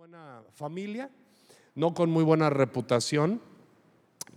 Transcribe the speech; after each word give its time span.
buena 0.00 0.40
familia, 0.54 1.10
no 1.74 1.92
con 1.92 2.10
muy 2.10 2.24
buena 2.24 2.48
reputación, 2.48 3.38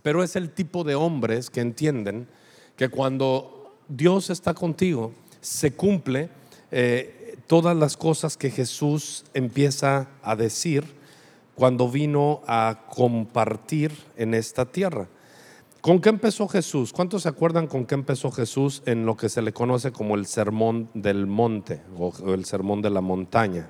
pero 0.02 0.22
es 0.22 0.36
el 0.36 0.50
tipo 0.50 0.84
de 0.84 0.94
hombres 0.96 1.50
que 1.50 1.62
entienden 1.62 2.28
que 2.76 2.90
cuando 2.90 3.74
Dios 3.88 4.30
está 4.30 4.54
contigo, 4.54 5.14
se 5.40 5.74
cumple 5.74 6.30
eh, 6.70 7.38
todas 7.48 7.78
las 7.78 7.96
cosas 7.96 8.36
que 8.36 8.52
Jesús 8.52 9.24
empieza 9.34 10.10
a 10.22 10.36
decir 10.36 10.84
cuando 11.56 11.88
vino 11.88 12.42
a 12.46 12.88
compartir 12.90 13.94
en 14.18 14.34
esta 14.34 14.66
tierra. 14.66 15.08
¿Con 15.80 16.02
qué 16.02 16.10
empezó 16.10 16.50
Jesús? 16.50 16.92
¿Cuántos 16.92 17.24
se 17.24 17.30
acuerdan 17.30 17.68
con 17.68 17.86
qué 17.86 17.96
empezó 17.96 18.32
Jesús 18.32 18.84
en 18.86 19.06
lo 19.06 19.16
que 19.16 19.30
se 19.30 19.42
le 19.42 19.54
conoce 19.54 19.94
como 19.94 20.16
el 20.16 20.26
sermón 20.26 20.90
del 20.94 21.26
monte 21.26 21.82
o 21.98 22.34
el 22.34 22.44
sermón 22.44 22.82
de 22.82 22.90
la 22.90 23.00
montaña? 23.00 23.70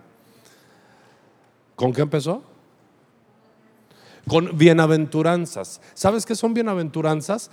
¿Con 1.76 1.94
qué 1.94 2.02
empezó? 2.02 2.44
Con 4.28 4.58
bienaventuranzas. 4.58 5.82
¿Sabes 5.94 6.26
qué 6.26 6.36
son 6.36 6.54
bienaventuranzas? 6.54 7.50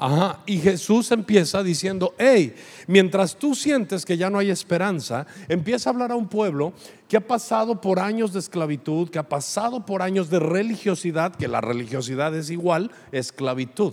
Ajá, 0.00 0.38
y 0.46 0.58
Jesús 0.58 1.10
empieza 1.10 1.60
diciendo, 1.64 2.14
hey, 2.18 2.54
mientras 2.86 3.34
tú 3.34 3.56
sientes 3.56 4.06
que 4.06 4.16
ya 4.16 4.30
no 4.30 4.38
hay 4.38 4.48
esperanza, 4.48 5.26
empieza 5.48 5.90
a 5.90 5.92
hablar 5.92 6.12
a 6.12 6.14
un 6.14 6.28
pueblo 6.28 6.72
que 7.08 7.16
ha 7.16 7.26
pasado 7.26 7.80
por 7.80 7.98
años 7.98 8.32
de 8.32 8.38
esclavitud, 8.38 9.10
que 9.10 9.18
ha 9.18 9.28
pasado 9.28 9.84
por 9.84 10.02
años 10.02 10.30
de 10.30 10.38
religiosidad, 10.38 11.34
que 11.34 11.48
la 11.48 11.60
religiosidad 11.60 12.32
es 12.36 12.48
igual, 12.48 12.92
esclavitud. 13.10 13.92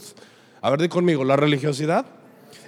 A 0.61 0.69
ver, 0.69 0.83
di 0.83 0.89
conmigo, 0.89 1.23
la 1.23 1.37
religiosidad 1.37 2.05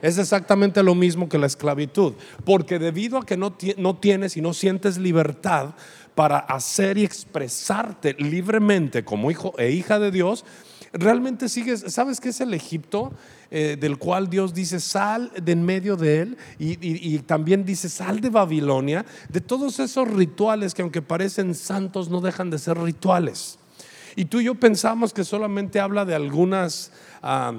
es 0.02 0.18
exactamente 0.18 0.84
lo 0.84 0.96
mismo 0.96 1.30
que 1.30 1.38
la 1.38 1.48
esclavitud, 1.48 2.14
porque 2.46 2.80
debido 2.80 3.18
a 3.18 3.26
que 3.26 3.38
no, 3.38 3.56
no 3.78 3.98
tienes 3.98 4.38
y 4.38 4.42
no 4.42 4.54
sientes 4.54 4.98
libertad 4.98 5.76
para 6.16 6.40
hacer 6.40 6.98
y 6.98 7.04
expresarte 7.04 8.16
libremente 8.18 9.04
como 9.04 9.30
hijo 9.30 9.54
e 9.58 9.72
hija 9.72 10.00
de 10.00 10.12
Dios, 10.12 10.46
realmente 10.94 11.50
sigues, 11.50 11.86
¿sabes 11.88 12.20
qué 12.20 12.30
es 12.30 12.42
el 12.42 12.54
Egipto? 12.54 13.14
Eh, 13.50 13.78
del 13.80 13.98
cual 13.98 14.30
Dios 14.30 14.54
dice, 14.54 14.82
sal 14.82 15.32
de 15.42 15.54
en 15.54 15.64
medio 15.64 15.96
de 15.96 16.22
él, 16.22 16.38
y, 16.60 17.20
también 17.20 17.64
dice, 17.64 17.88
sal 17.88 18.20
de 18.20 18.30
Babilonia, 18.30 19.06
de 19.30 19.40
todos 19.40 19.80
esos 19.80 20.06
rituales 20.10 20.74
que 20.74 20.82
aunque 20.82 21.02
parecen 21.02 21.56
santos, 21.56 22.10
no 22.10 22.20
dejan 22.20 22.50
de 22.50 22.60
ser 22.60 22.78
rituales. 22.78 23.58
Y 24.18 24.26
tú 24.26 24.42
y 24.42 24.46
yo 24.46 24.56
pensamos 24.56 25.14
que 25.14 25.24
solamente 25.24 25.80
habla 25.80 26.04
de 26.04 26.16
algunas... 26.16 26.92
Ah, 27.22 27.54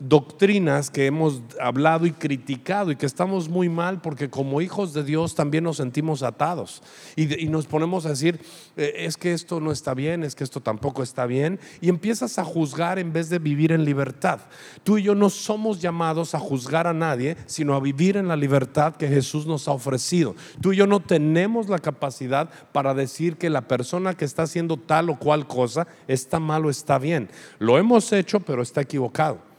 doctrinas 0.00 0.90
que 0.90 1.04
hemos 1.04 1.42
hablado 1.60 2.06
y 2.06 2.12
criticado 2.12 2.90
y 2.90 2.96
que 2.96 3.04
estamos 3.04 3.50
muy 3.50 3.68
mal 3.68 4.00
porque 4.00 4.30
como 4.30 4.62
hijos 4.62 4.94
de 4.94 5.04
Dios 5.04 5.34
también 5.34 5.64
nos 5.64 5.76
sentimos 5.76 6.22
atados 6.22 6.82
y, 7.16 7.26
nos 7.50 7.66
ponemos 7.66 8.06
a 8.06 8.10
decir, 8.10 8.40
eh, 8.76 8.94
es 8.96 9.16
que 9.16 9.32
esto 9.32 9.60
no 9.60 9.72
está 9.72 9.92
bien, 9.92 10.24
es 10.24 10.34
que 10.34 10.44
esto 10.44 10.60
tampoco 10.60 11.02
está 11.02 11.26
bien 11.26 11.60
y 11.80 11.90
empiezas 11.90 12.38
a 12.38 12.44
juzgar 12.44 12.98
en 12.98 13.12
vez 13.12 13.28
de 13.28 13.38
vivir 13.38 13.72
en 13.72 13.84
libertad. 13.84 14.40
Tú 14.84 14.96
y 14.98 15.02
yo 15.02 15.14
no 15.14 15.28
somos 15.28 15.80
llamados 15.82 16.34
a 16.34 16.38
juzgar 16.38 16.86
a 16.86 16.94
nadie, 16.94 17.36
sino 17.46 17.74
a 17.74 17.80
vivir 17.80 18.16
en 18.16 18.28
la 18.28 18.36
libertad 18.36 18.96
que 18.96 19.08
Jesús 19.08 19.46
nos 19.46 19.68
ha 19.68 19.72
ofrecido. 19.72 20.34
Tú 20.62 20.72
y 20.72 20.76
yo 20.76 20.86
no 20.86 21.00
tenemos 21.00 21.68
la 21.68 21.78
capacidad 21.78 22.48
para 22.72 22.94
decir 22.94 23.36
que 23.36 23.50
la 23.50 23.68
persona 23.68 24.14
que 24.14 24.24
está 24.24 24.44
haciendo 24.44 24.78
tal 24.78 25.10
o 25.10 25.18
cual 25.18 25.46
cosa 25.46 25.86
está 26.08 26.40
mal 26.40 26.64
o 26.64 26.70
está 26.70 26.98
bien. 26.98 27.28
Lo 27.58 27.76
hemos 27.76 28.12
hecho, 28.12 28.40
pero 28.40 28.62
está 28.62 28.80
equivocado. 28.80 29.49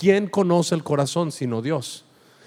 ¿Quién 0.00 0.28
conoce 0.28 0.74
el 0.74 0.82
corazón 0.82 1.30
sino 1.30 1.60
Dios? 1.60 2.06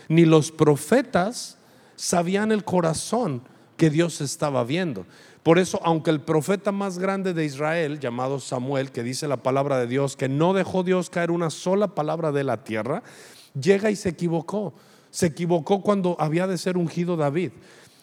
Ni 0.10 0.26
los 0.26 0.52
profetas 0.52 1.60
sabían 1.96 2.52
el 2.52 2.64
corazón 2.64 3.44
que 3.78 3.92
Dios 3.92 4.22
estaba 4.22 4.64
viendo. 4.64 5.06
Por 5.44 5.60
eso, 5.60 5.80
aunque 5.84 6.10
el 6.10 6.20
profeta 6.20 6.72
más 6.72 6.98
grande 6.98 7.36
de 7.36 7.46
Israel, 7.46 8.00
llamado 8.00 8.40
Samuel, 8.40 8.90
que 8.90 9.04
dice 9.04 9.28
la 9.28 9.38
palabra 9.38 9.78
de 9.78 9.86
Dios, 9.86 10.18
que 10.18 10.30
no 10.30 10.56
dejó 10.56 10.82
Dios 10.82 11.12
caer 11.12 11.30
una 11.30 11.52
sola 11.52 11.90
palabra 11.90 12.32
de 12.32 12.44
la 12.44 12.64
tierra, 12.64 13.04
llega 13.54 13.92
y 13.92 13.96
se 13.98 14.10
equivocó. 14.10 14.74
Se 15.12 15.28
equivocó 15.28 15.84
cuando 15.84 16.18
había 16.20 16.48
de 16.48 16.58
ser 16.58 16.76
ungido 16.76 17.18
David. 17.18 17.52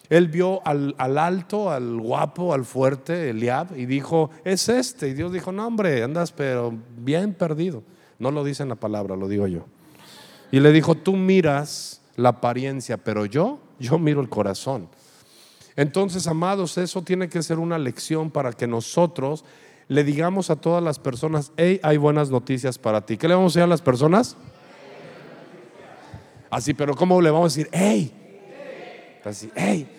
Él 0.07 0.29
vio 0.29 0.65
al, 0.65 0.95
alto, 0.97 1.71
al 1.71 1.99
guapo, 1.99 2.53
al 2.53 2.63
fuerte, 2.63 3.31
Eliab, 3.31 3.77
y 3.77 3.85
dijo, 3.85 4.29
es 4.45 4.69
este. 4.69 5.09
Y 5.09 5.13
Dios 5.13 5.33
dijo, 5.33 5.51
no 5.51 5.67
hombre, 5.67 6.03
andas 6.03 6.31
pero 6.31 6.73
bien 6.95 7.33
perdido. 7.33 7.83
No 8.21 8.29
lo 8.29 8.43
dice 8.43 8.61
en 8.61 8.69
la 8.69 8.75
palabra, 8.75 9.15
lo 9.15 9.27
digo 9.27 9.47
yo. 9.47 9.65
Y 10.51 10.59
le 10.59 10.71
dijo, 10.71 10.93
tú 10.93 11.13
miras 11.13 12.03
la 12.15 12.29
apariencia, 12.29 12.97
pero 12.97 13.25
yo, 13.25 13.57
yo 13.79 13.97
miro 13.97 14.21
el 14.21 14.29
corazón. 14.29 14.89
Entonces, 15.75 16.27
amados, 16.27 16.77
eso 16.77 17.01
tiene 17.01 17.29
que 17.29 17.41
ser 17.41 17.57
una 17.57 17.79
lección 17.79 18.29
para 18.29 18.53
que 18.53 18.67
nosotros 18.67 19.43
le 19.87 20.03
digamos 20.03 20.51
a 20.51 20.55
todas 20.55 20.83
las 20.83 20.99
personas, 20.99 21.51
hey, 21.57 21.79
hay 21.81 21.97
buenas 21.97 22.29
noticias 22.29 22.77
para 22.77 23.03
ti. 23.03 23.17
¿Qué 23.17 23.27
le 23.27 23.33
vamos 23.33 23.53
a 23.53 23.57
decir 23.57 23.63
a 23.63 23.67
las 23.67 23.81
personas? 23.81 24.37
Así, 26.51 26.75
pero 26.75 26.93
¿cómo 26.93 27.19
le 27.23 27.31
vamos 27.31 27.55
a 27.55 27.57
decir, 27.57 27.69
hey? 27.73 29.19
Así, 29.25 29.49
hey, 29.55 29.89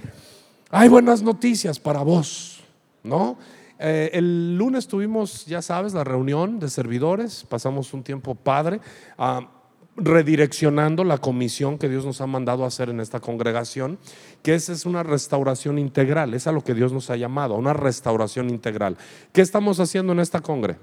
hay 0.71 0.89
buenas 0.89 1.23
noticias 1.23 1.81
para 1.81 2.03
vos, 2.03 2.61
¿no? 3.03 3.37
Eh, 3.85 4.17
el 4.17 4.57
lunes 4.57 4.87
tuvimos, 4.87 5.45
ya 5.47 5.61
sabes, 5.61 5.93
la 5.93 6.05
reunión 6.05 6.61
de 6.61 6.69
servidores, 6.69 7.45
pasamos 7.49 7.93
un 7.93 8.05
tiempo 8.05 8.37
padre, 8.37 8.81
ah, 9.19 9.49
redireccionando 9.97 11.03
la 11.03 11.19
comisión 11.19 11.79
que 11.79 11.89
Dios 11.89 12.07
nos 12.07 12.21
ha 12.21 12.29
mandado 12.29 12.65
hacer 12.65 12.91
en 12.91 13.01
esta 13.01 13.19
congregación, 13.19 13.99
que 14.43 14.55
esa 14.55 14.73
es 14.73 14.87
una 14.87 15.03
restauración 15.03 15.81
integral, 15.81 16.33
es 16.33 16.47
a 16.47 16.53
lo 16.53 16.63
que 16.63 16.75
Dios 16.75 16.93
nos 16.93 17.11
ha 17.11 17.17
llamado, 17.17 17.57
una 17.57 17.73
restauración 17.73 18.51
integral. 18.51 18.97
¿Qué 19.33 19.41
estamos 19.41 19.81
haciendo 19.81 20.13
en 20.13 20.21
esta 20.21 20.41
congre? 20.41 20.79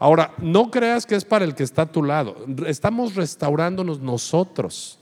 Ahora, 0.00 0.34
no 0.38 0.70
creas 0.70 1.06
que 1.06 1.14
es 1.14 1.24
para 1.24 1.44
el 1.44 1.54
que 1.54 1.62
está 1.62 1.82
a 1.82 1.92
tu 1.92 2.02
lado, 2.02 2.44
estamos 2.66 3.14
restaurándonos 3.14 4.00
nosotros. 4.00 4.99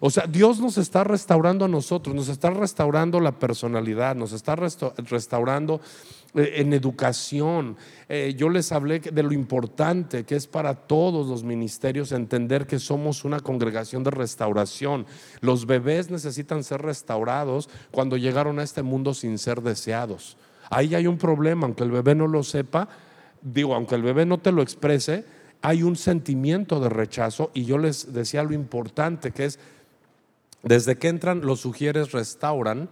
O 0.00 0.10
sea, 0.10 0.26
Dios 0.26 0.60
nos 0.60 0.78
está 0.78 1.04
restaurando 1.04 1.64
a 1.64 1.68
nosotros, 1.68 2.14
nos 2.14 2.28
está 2.28 2.50
restaurando 2.50 3.20
la 3.20 3.32
personalidad, 3.32 4.16
nos 4.16 4.32
está 4.32 4.56
restaurando 4.56 5.80
eh, 6.34 6.54
en 6.56 6.72
educación. 6.72 7.76
Eh, 8.08 8.34
yo 8.36 8.48
les 8.48 8.70
hablé 8.72 9.00
de 9.00 9.22
lo 9.22 9.32
importante 9.32 10.24
que 10.24 10.36
es 10.36 10.46
para 10.46 10.74
todos 10.74 11.28
los 11.28 11.42
ministerios 11.42 12.12
entender 12.12 12.66
que 12.66 12.78
somos 12.78 13.24
una 13.24 13.40
congregación 13.40 14.04
de 14.04 14.10
restauración. 14.10 15.06
Los 15.40 15.66
bebés 15.66 16.10
necesitan 16.10 16.62
ser 16.62 16.82
restaurados 16.82 17.68
cuando 17.90 18.16
llegaron 18.16 18.58
a 18.58 18.62
este 18.62 18.82
mundo 18.82 19.12
sin 19.14 19.38
ser 19.38 19.60
deseados. 19.60 20.36
Ahí 20.70 20.94
hay 20.94 21.08
un 21.08 21.18
problema, 21.18 21.66
aunque 21.66 21.82
el 21.82 21.90
bebé 21.90 22.14
no 22.14 22.28
lo 22.28 22.44
sepa, 22.44 22.88
digo, 23.42 23.74
aunque 23.74 23.96
el 23.96 24.02
bebé 24.02 24.24
no 24.24 24.38
te 24.38 24.52
lo 24.52 24.62
exprese, 24.62 25.24
hay 25.62 25.82
un 25.82 25.96
sentimiento 25.96 26.80
de 26.80 26.88
rechazo 26.88 27.50
y 27.54 27.64
yo 27.64 27.78
les 27.78 28.12
decía 28.12 28.42
lo 28.42 28.52
importante 28.52 29.30
que 29.32 29.44
es 29.46 29.58
desde 30.62 30.96
que 30.96 31.08
entran, 31.08 31.40
los 31.40 31.60
sugieres 31.60 32.12
restauran 32.12 32.90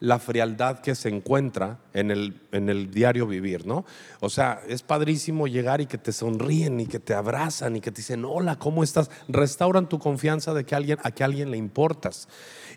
la 0.00 0.18
frialdad 0.18 0.80
que 0.80 0.94
se 0.94 1.10
encuentra 1.10 1.78
en 1.92 2.10
el, 2.10 2.40
en 2.52 2.70
el, 2.70 2.90
diario 2.90 3.26
vivir, 3.26 3.66
¿no? 3.66 3.84
O 4.20 4.30
sea, 4.30 4.62
es 4.66 4.82
padrísimo 4.82 5.46
llegar 5.46 5.82
y 5.82 5.86
que 5.86 5.98
te 5.98 6.12
sonríen 6.12 6.80
y 6.80 6.86
que 6.86 6.98
te 6.98 7.12
abrazan 7.12 7.76
y 7.76 7.82
que 7.82 7.92
te 7.92 7.98
dicen, 7.98 8.24
hola, 8.24 8.56
¿cómo 8.56 8.82
estás? 8.82 9.10
Restauran 9.28 9.90
tu 9.90 9.98
confianza 9.98 10.54
de 10.54 10.64
que 10.64 10.74
alguien, 10.74 10.98
a 11.02 11.10
que 11.10 11.22
alguien 11.22 11.50
le 11.50 11.58
importas. 11.58 12.28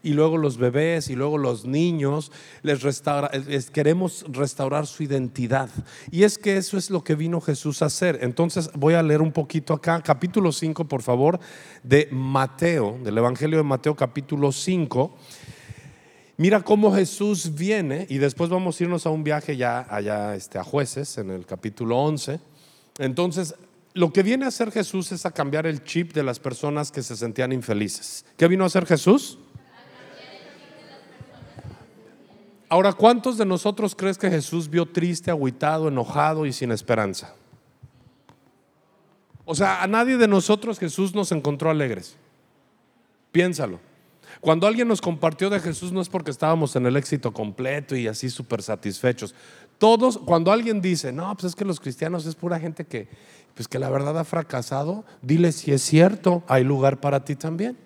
Y 0.04 0.12
luego 0.12 0.38
los 0.38 0.58
bebés 0.58 1.10
y 1.10 1.16
luego 1.16 1.38
los 1.38 1.64
niños, 1.64 2.30
les, 2.62 2.82
restaura, 2.82 3.32
queremos 3.72 4.26
restaurar 4.28 4.86
su 4.86 5.04
identidad. 5.04 5.70
Y 6.12 6.24
es 6.24 6.38
que 6.38 6.58
eso 6.58 6.78
es 6.78 6.90
lo 6.90 7.06
que 7.06 7.16
vino 7.16 7.40
Jesús 7.40 7.82
a 7.82 7.86
hacer. 7.86 8.20
Entonces 8.22 8.70
voy 8.74 8.96
a 8.96 9.02
leer 9.02 9.22
un 9.22 9.32
poquito 9.32 9.74
acá, 9.74 10.02
capítulo 10.02 10.52
5, 10.52 10.90
por 10.90 11.02
favor, 11.02 11.40
de 11.84 12.10
Mateo, 12.12 13.00
del 13.02 13.18
Evangelio 13.18 13.60
de 13.60 13.64
Mateo, 13.64 13.96
capítulo 13.96 14.52
5. 14.52 15.16
Mira 16.36 16.62
cómo 16.62 16.94
Jesús 16.94 17.54
viene 17.54 18.08
y 18.10 18.18
después 18.18 18.50
vamos 18.50 18.80
a 18.80 18.84
irnos 18.84 19.06
a 19.06 19.12
un 19.12 19.24
viaje 19.24 19.56
ya 19.56 19.86
allá 19.90 20.36
este, 20.36 20.58
a 20.58 20.64
jueces 20.64 21.18
en 21.20 21.30
el 21.30 21.46
capítulo 21.46 21.98
11. 22.00 22.40
Entonces, 22.98 23.56
lo 23.94 24.12
que 24.12 24.24
viene 24.24 24.46
a 24.46 24.48
hacer 24.48 24.72
Jesús 24.72 25.12
es 25.12 25.26
a 25.28 25.32
cambiar 25.32 25.68
el 25.68 25.84
chip 25.84 26.14
de 26.14 26.24
las 26.24 26.40
personas 26.40 26.92
que 26.92 27.04
se 27.04 27.16
sentían 27.16 27.52
infelices. 27.52 28.26
¿Qué 28.36 28.48
vino 28.48 28.64
a 28.64 28.68
hacer 28.68 28.88
Jesús? 28.88 29.38
Ahora, 32.68 32.94
¿cuántos 32.94 33.38
de 33.38 33.46
nosotros 33.46 33.94
crees 33.94 34.18
que 34.18 34.32
Jesús 34.32 34.68
vio 34.68 34.88
triste, 34.88 35.30
agüitado, 35.30 35.90
enojado 35.90 36.48
y 36.48 36.54
sin 36.54 36.72
esperanza? 36.72 37.36
O 39.46 39.54
sea, 39.54 39.84
a 39.84 39.88
nadie 39.88 40.18
de 40.18 40.28
nosotros 40.28 40.80
Jesús 40.80 41.14
nos 41.14 41.32
encontró 41.32 41.70
alegres. 41.70 42.16
Piénsalo. 43.32 43.80
Cuando 44.44 44.68
alguien 44.68 44.90
nos 44.90 45.00
compartió 45.00 45.50
de 45.50 45.62
Jesús 45.62 45.94
no 45.94 46.02
es 46.02 46.10
porque 46.10 46.30
estábamos 46.30 46.76
en 46.76 46.86
el 46.86 46.98
éxito 46.98 47.32
completo 47.32 47.96
y 47.96 48.10
así 48.10 48.30
súper 48.30 48.62
satisfechos. 48.62 49.34
Todos, 49.78 50.18
cuando 50.18 50.52
alguien 50.52 50.82
dice, 50.82 51.14
no, 51.14 51.34
pues 51.34 51.46
es 51.46 51.56
que 51.56 51.64
los 51.64 51.80
cristianos 51.80 52.26
es 52.26 52.36
pura 52.36 52.60
gente 52.60 52.84
que, 52.84 53.08
pues 53.56 53.70
que 53.70 53.80
la 53.80 53.90
verdad 53.90 54.20
ha 54.20 54.26
fracasado, 54.26 55.06
dile 55.22 55.54
si 55.54 55.72
es 55.72 55.82
cierto, 55.82 56.44
hay 56.50 56.66
lugar 56.66 57.00
para 57.00 57.24
ti 57.24 57.38
también. 57.38 57.78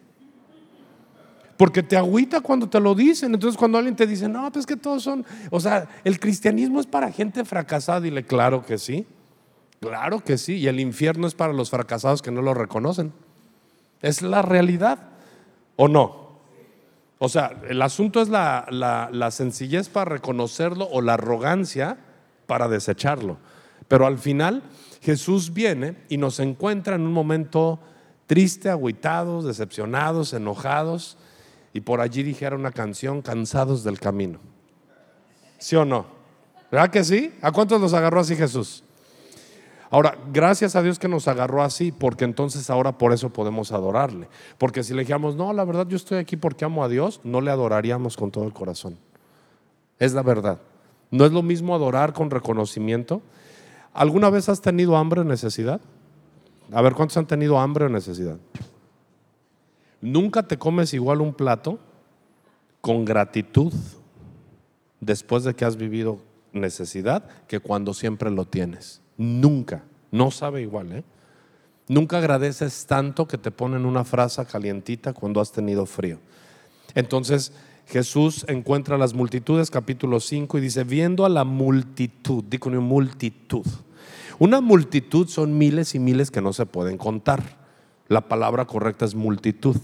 Porque 1.58 1.84
te 1.84 1.96
agüita 1.96 2.42
cuando 2.42 2.68
te 2.68 2.80
lo 2.80 2.96
dicen. 2.96 3.36
Entonces 3.36 3.56
cuando 3.56 3.78
alguien 3.78 3.96
te 3.96 4.08
dice, 4.08 4.28
no, 4.28 4.52
pues 4.52 4.66
que 4.66 4.76
todos 4.76 5.04
son, 5.04 5.24
o 5.52 5.60
sea, 5.60 5.88
el 6.04 6.20
cristianismo 6.20 6.80
es 6.80 6.88
para 6.88 7.12
gente 7.12 7.46
fracasada. 7.46 8.02
Dile, 8.02 8.26
claro 8.26 8.66
que 8.66 8.80
sí. 8.80 9.06
Claro 9.80 10.24
que 10.24 10.40
sí. 10.40 10.56
Y 10.56 10.68
el 10.68 10.80
infierno 10.80 11.28
es 11.28 11.36
para 11.36 11.54
los 11.54 11.70
fracasados 11.70 12.24
que 12.24 12.32
no 12.32 12.42
lo 12.42 12.56
reconocen. 12.56 13.14
Es 14.02 14.24
la 14.24 14.42
realidad. 14.42 15.10
¿O 15.76 15.88
no? 15.88 16.27
O 17.20 17.30
sea, 17.30 17.60
el 17.68 17.82
asunto 17.82 18.22
es 18.22 18.30
la, 18.30 18.68
la 19.12 19.32
sencillez 19.32 19.90
para 19.90 20.12
reconocerlo 20.12 20.88
o 20.92 21.02
la 21.02 21.16
arrogancia 21.16 21.98
para 22.46 22.68
desecharlo. 22.68 23.38
Pero 23.88 24.06
al 24.06 24.18
final 24.18 24.64
Jesús 25.02 25.54
viene 25.54 25.96
y 26.10 26.18
nos 26.18 26.40
encuentra 26.40 26.96
en 26.96 27.02
un 27.02 27.14
momento 27.14 27.80
triste, 28.26 28.70
agüitados, 28.70 29.46
decepcionados, 29.46 30.34
enojados 30.34 31.18
y 31.74 31.82
por 31.82 32.02
allí 32.02 32.24
dijera 32.24 32.56
una 32.56 32.72
canción, 32.72 33.22
cansados 33.22 33.84
del 33.84 34.00
camino. 34.00 34.40
¿Sí 35.58 35.76
o 35.76 35.86
no? 35.86 36.06
¿Verdad 36.72 36.90
que 36.90 37.04
sí? 37.04 37.34
¿A 37.42 37.52
cuántos 37.52 37.80
nos 37.80 37.94
agarró 37.94 38.20
así 38.20 38.36
Jesús? 38.36 38.84
Ahora, 39.90 40.18
gracias 40.34 40.76
a 40.76 40.82
Dios 40.82 41.00
que 41.00 41.08
nos 41.08 41.28
agarró 41.28 41.64
así, 41.64 41.92
porque 41.92 42.26
entonces 42.26 42.70
ahora 42.70 42.98
por 42.98 43.14
eso 43.14 43.30
podemos 43.30 43.72
adorarle. 43.72 44.28
Porque 44.58 44.84
si 44.84 44.94
le 44.94 45.02
dijéramos, 45.02 45.36
no, 45.36 45.54
la 45.54 45.64
verdad 45.64 45.88
yo 45.88 45.96
estoy 45.96 46.18
aquí 46.18 46.36
porque 46.36 46.66
amo 46.66 46.84
a 46.84 46.90
Dios, 46.90 47.22
no 47.24 47.40
le 47.40 47.52
adoraríamos 47.52 48.18
con 48.18 48.32
todo 48.32 48.44
el 48.44 48.54
corazón. 48.54 48.98
Es 50.00 50.14
la 50.14 50.24
verdad. 50.24 50.60
No 51.10 51.26
es 51.26 51.32
lo 51.32 51.42
mismo 51.42 51.74
adorar 51.74 52.14
con 52.14 52.30
reconocimiento. 52.30 53.22
¿Alguna 53.94 54.30
vez 54.30 54.50
has 54.50 54.62
tenido 54.62 54.98
hambre 54.98 55.22
o 55.22 55.24
necesidad? 55.24 55.80
A 56.72 56.82
ver, 56.82 56.94
¿cuántos 56.94 57.18
han 57.18 57.28
tenido 57.28 57.58
hambre 57.58 57.86
o 57.86 57.90
necesidad? 57.90 58.38
Nunca 60.02 60.44
te 60.44 60.58
comes 60.58 60.94
igual 60.94 61.22
un 61.22 61.34
plato 61.34 61.80
con 62.82 63.06
gratitud 63.06 63.74
después 65.00 65.44
de 65.44 65.56
que 65.56 65.66
has 65.66 65.78
vivido 65.78 66.20
necesidad 66.52 67.24
que 67.48 67.60
cuando 67.60 67.94
siempre 67.94 68.30
lo 68.30 68.46
tienes. 68.46 69.02
Nunca. 69.18 69.84
No 70.12 70.32
sabe 70.32 70.62
igual, 70.62 70.92
¿eh? 70.92 71.04
Nunca 71.90 72.18
agradeces 72.18 72.86
tanto 72.86 73.28
que 73.28 73.38
te 73.38 73.50
ponen 73.50 73.86
una 73.86 74.04
frase 74.04 74.46
calientita 74.46 75.14
cuando 75.14 75.40
has 75.40 75.52
tenido 75.52 75.86
frío. 75.86 76.20
Entonces 76.96 77.54
Jesús 77.88 78.46
encuentra 78.50 78.96
a 78.96 79.00
las 79.00 79.14
multitudes, 79.14 79.72
capítulo 79.72 80.20
5, 80.20 80.58
y 80.58 80.62
dice, 80.62 80.84
viendo 80.84 81.26
a 81.26 81.30
la 81.30 81.46
multitud, 81.46 82.44
digo 82.44 82.70
una 82.70 82.82
multitud. 82.82 83.66
Una 84.40 84.60
multitud 84.60 85.28
son 85.28 85.58
miles 85.58 85.96
y 85.96 86.00
miles 86.00 86.30
que 86.30 86.42
no 86.42 86.52
se 86.52 86.66
pueden 86.66 86.98
contar. 86.98 87.42
La 88.10 88.28
palabra 88.28 88.66
correcta 88.66 89.06
es 89.06 89.16
multitud, 89.16 89.78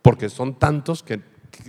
porque 0.00 0.30
son 0.30 0.54
tantos 0.54 1.02
que 1.02 1.20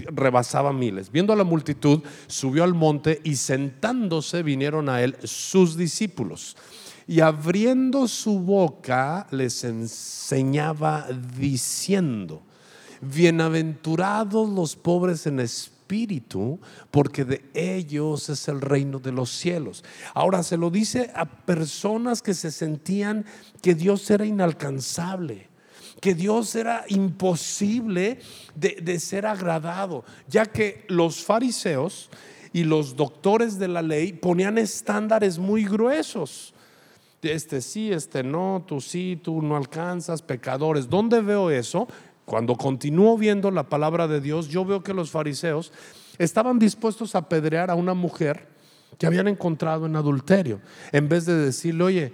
rebasaba 0.08 0.74
miles. 0.74 1.12
Viendo 1.12 1.34
a 1.34 1.36
la 1.36 1.44
multitud, 1.44 2.02
subió 2.28 2.64
al 2.64 2.74
monte 2.74 3.22
y 3.24 3.36
sentándose 3.36 4.44
vinieron 4.44 4.90
a 4.90 5.02
él 5.02 5.18
sus 5.24 5.78
discípulos. 5.78 6.56
Y 7.08 7.22
abriendo 7.22 8.08
su 8.08 8.40
boca 8.40 9.28
les 9.32 9.64
enseñaba 9.64 11.08
diciendo, 11.38 12.44
bienaventurados 13.02 14.48
los 14.50 14.76
pobres 14.76 15.26
en 15.26 15.40
espíritu, 15.40 16.60
porque 16.92 17.26
de 17.26 17.44
ellos 17.56 18.30
es 18.30 18.48
el 18.48 18.62
reino 18.62 19.00
de 19.00 19.12
los 19.12 19.32
cielos. 19.32 19.84
Ahora 20.14 20.44
se 20.44 20.58
lo 20.58 20.70
dice 20.70 21.12
a 21.16 21.26
personas 21.26 22.22
que 22.22 22.36
se 22.36 22.52
sentían 22.52 23.26
que 23.64 23.74
Dios 23.74 24.08
era 24.12 24.26
inalcanzable 24.26 25.49
que 26.00 26.14
Dios 26.14 26.56
era 26.56 26.86
imposible 26.88 28.20
de, 28.56 29.00
ser 29.00 29.26
agradado, 29.26 30.04
ya 30.28 30.46
que 30.46 30.86
los 30.88 31.24
fariseos 31.24 32.10
y 32.54 32.64
los 32.64 32.96
doctores 32.96 33.60
de 33.60 33.68
la 33.68 33.82
ley 33.82 34.14
ponían 34.14 34.58
estándares 34.58 35.38
muy 35.38 35.66
gruesos. 35.66 36.54
Este 37.22 37.62
sí, 37.62 37.92
este 37.92 38.24
no, 38.24 38.64
tú 38.66 38.80
sí, 38.80 39.20
tú 39.22 39.42
no 39.42 39.58
alcanzas, 39.58 40.22
pecadores. 40.22 40.90
¿Dónde 40.90 41.22
veo 41.22 41.50
eso? 41.52 41.88
Cuando 42.26 42.56
continúo 42.56 43.18
viendo 43.18 43.52
la 43.52 43.64
palabra 43.64 44.08
de 44.08 44.22
Dios, 44.22 44.48
yo 44.48 44.64
veo 44.64 44.84
que 44.84 44.94
los 44.94 45.12
fariseos 45.12 45.74
estaban 46.18 46.60
dispuestos 46.60 47.16
a 47.16 47.20
apedrear 47.20 47.70
a 47.70 47.76
una 47.76 47.94
mujer 47.94 48.48
que 48.98 49.08
habían 49.08 49.28
encontrado 49.28 49.86
en 49.86 49.96
adulterio, 49.96 50.60
en 50.92 51.10
vez 51.10 51.26
de 51.26 51.36
decirle, 51.36 51.84
oye, 51.84 52.14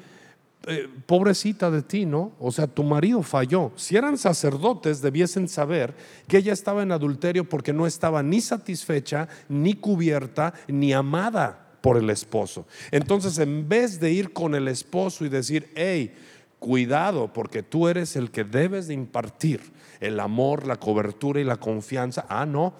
eh, 0.68 0.90
pobrecita 1.06 1.70
de 1.70 1.82
ti, 1.82 2.06
¿no? 2.06 2.34
O 2.40 2.52
sea, 2.52 2.68
tu 2.68 2.84
marido 2.84 3.22
falló. 3.22 3.72
Si 3.76 3.96
eran 3.96 4.18
sacerdotes, 4.18 5.02
debiesen 5.02 5.48
saber 5.48 5.94
que 6.28 6.38
ella 6.38 6.54
estaba 6.54 6.82
en 6.84 6.92
adulterio 6.92 7.48
porque 7.48 7.74
no 7.74 7.86
estaba 7.86 8.24
ni 8.24 8.42
satisfecha, 8.42 9.28
ni 9.48 9.76
cubierta, 9.76 10.54
ni 10.68 10.94
amada 10.94 11.78
por 11.82 11.98
el 11.98 12.10
esposo. 12.10 12.66
Entonces, 12.92 13.38
en 13.38 13.70
vez 13.70 14.00
de 14.00 14.12
ir 14.12 14.34
con 14.34 14.56
el 14.56 14.68
esposo 14.68 15.24
y 15.24 15.30
decir, 15.30 15.72
hey, 15.76 16.16
cuidado, 16.58 17.32
porque 17.32 17.62
tú 17.62 17.88
eres 17.88 18.16
el 18.16 18.32
que 18.32 18.44
debes 18.44 18.88
de 18.88 18.96
impartir 18.96 19.62
el 20.00 20.20
amor, 20.20 20.66
la 20.66 20.78
cobertura 20.78 21.40
y 21.40 21.44
la 21.44 21.58
confianza. 21.58 22.26
Ah, 22.28 22.48
no, 22.48 22.74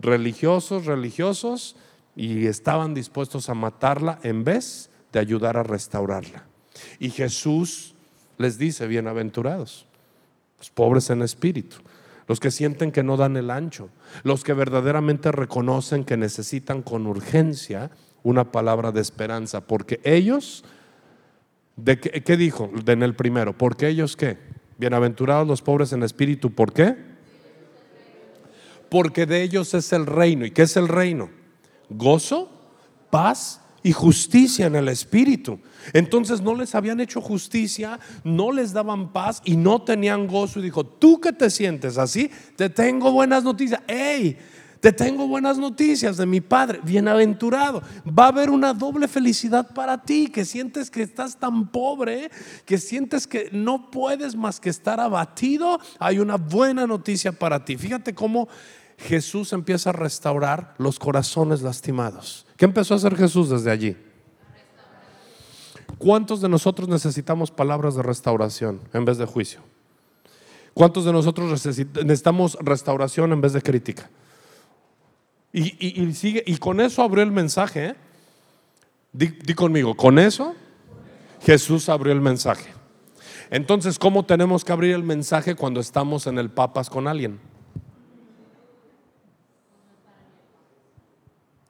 religiosos, 0.00 0.84
religiosos, 0.84 1.76
y 2.14 2.46
estaban 2.46 2.92
dispuestos 2.92 3.48
a 3.48 3.54
matarla 3.54 4.18
en 4.22 4.44
vez 4.44 4.90
de 5.12 5.20
ayudar 5.20 5.56
a 5.56 5.62
restaurarla. 5.62 6.46
Y 6.98 7.10
Jesús 7.10 7.94
les 8.38 8.58
dice, 8.58 8.86
bienaventurados, 8.86 9.86
los 10.58 10.70
pobres 10.70 11.10
en 11.10 11.22
espíritu, 11.22 11.76
los 12.28 12.40
que 12.40 12.50
sienten 12.50 12.92
que 12.92 13.02
no 13.02 13.16
dan 13.16 13.36
el 13.36 13.50
ancho, 13.50 13.88
los 14.22 14.44
que 14.44 14.52
verdaderamente 14.52 15.32
reconocen 15.32 16.04
que 16.04 16.16
necesitan 16.16 16.82
con 16.82 17.06
urgencia 17.06 17.90
una 18.22 18.50
palabra 18.50 18.90
de 18.90 19.00
esperanza, 19.00 19.60
porque 19.60 20.00
ellos, 20.02 20.64
de 21.76 21.98
qué, 22.00 22.36
dijo 22.36 22.70
en 22.86 23.02
el 23.02 23.14
primero? 23.14 23.56
Porque 23.56 23.88
ellos 23.88 24.16
qué? 24.16 24.38
Bienaventurados 24.78 25.46
los 25.46 25.62
pobres 25.62 25.92
en 25.92 26.02
espíritu, 26.02 26.52
¿por 26.52 26.72
qué? 26.72 26.96
Porque 28.88 29.26
de 29.26 29.42
ellos 29.42 29.74
es 29.74 29.92
el 29.92 30.06
reino. 30.06 30.44
¿Y 30.44 30.50
qué 30.50 30.62
es 30.62 30.76
el 30.76 30.88
reino? 30.88 31.30
Gozo, 31.88 32.50
paz 33.10 33.60
y 33.86 33.92
justicia 33.92 34.66
en 34.66 34.74
el 34.74 34.88
Espíritu. 34.88 35.60
Entonces 35.92 36.40
no 36.40 36.56
les 36.56 36.74
habían 36.74 36.98
hecho 36.98 37.20
justicia, 37.20 38.00
no 38.24 38.50
les 38.50 38.72
daban 38.72 39.12
paz 39.12 39.40
y 39.44 39.56
no 39.56 39.80
tenían 39.82 40.26
gozo. 40.26 40.58
Y 40.58 40.64
dijo, 40.64 40.84
tú 40.84 41.20
que 41.20 41.32
te 41.32 41.50
sientes 41.50 41.96
así, 41.96 42.28
te 42.56 42.68
tengo 42.68 43.12
buenas 43.12 43.44
noticias. 43.44 43.80
¡Ey! 43.86 44.38
Te 44.80 44.92
tengo 44.92 45.28
buenas 45.28 45.58
noticias 45.58 46.16
de 46.16 46.26
mi 46.26 46.40
Padre, 46.40 46.80
bienaventurado. 46.82 47.80
Va 48.06 48.24
a 48.24 48.28
haber 48.28 48.50
una 48.50 48.74
doble 48.74 49.06
felicidad 49.06 49.72
para 49.72 50.02
ti, 50.02 50.26
que 50.26 50.44
sientes 50.44 50.90
que 50.90 51.02
estás 51.02 51.36
tan 51.36 51.68
pobre, 51.68 52.32
que 52.64 52.78
sientes 52.78 53.28
que 53.28 53.50
no 53.52 53.92
puedes 53.92 54.34
más 54.34 54.58
que 54.58 54.68
estar 54.68 54.98
abatido. 54.98 55.78
Hay 56.00 56.18
una 56.18 56.38
buena 56.38 56.88
noticia 56.88 57.30
para 57.30 57.64
ti. 57.64 57.76
Fíjate 57.76 58.16
cómo 58.16 58.48
Jesús 58.98 59.52
empieza 59.52 59.90
a 59.90 59.92
restaurar 59.92 60.74
los 60.78 60.98
corazones 60.98 61.62
lastimados. 61.62 62.46
¿Qué 62.56 62.64
empezó 62.64 62.94
a 62.94 62.96
hacer 62.96 63.16
Jesús 63.16 63.50
desde 63.50 63.70
allí? 63.70 63.96
¿Cuántos 65.98 66.40
de 66.40 66.48
nosotros 66.48 66.88
necesitamos 66.88 67.50
palabras 67.50 67.94
de 67.94 68.02
restauración 68.02 68.80
en 68.92 69.04
vez 69.04 69.18
de 69.18 69.26
juicio? 69.26 69.60
¿Cuántos 70.74 71.04
de 71.04 71.12
nosotros 71.12 71.50
necesitamos 71.50 72.58
restauración 72.60 73.32
en 73.32 73.40
vez 73.40 73.52
de 73.52 73.62
crítica? 73.62 74.10
Y, 75.52 76.54
con 76.58 76.80
eso 76.80 77.02
abrió 77.02 77.22
el 77.22 77.32
mensaje. 77.32 77.86
¿eh? 77.86 77.94
di 79.12 79.54
conmigo, 79.54 79.94
con 79.94 80.18
eso 80.18 80.54
Jesús 81.42 81.88
abrió 81.88 82.12
el 82.12 82.20
mensaje. 82.20 82.70
Entonces, 83.50 83.98
¿cómo 83.98 84.24
tenemos 84.24 84.64
que 84.64 84.72
abrir 84.72 84.94
el 84.94 85.02
mensaje 85.02 85.54
cuando 85.54 85.80
estamos 85.80 86.26
en 86.26 86.38
el 86.38 86.50
papas 86.50 86.90
con 86.90 87.06
alguien? 87.06 87.38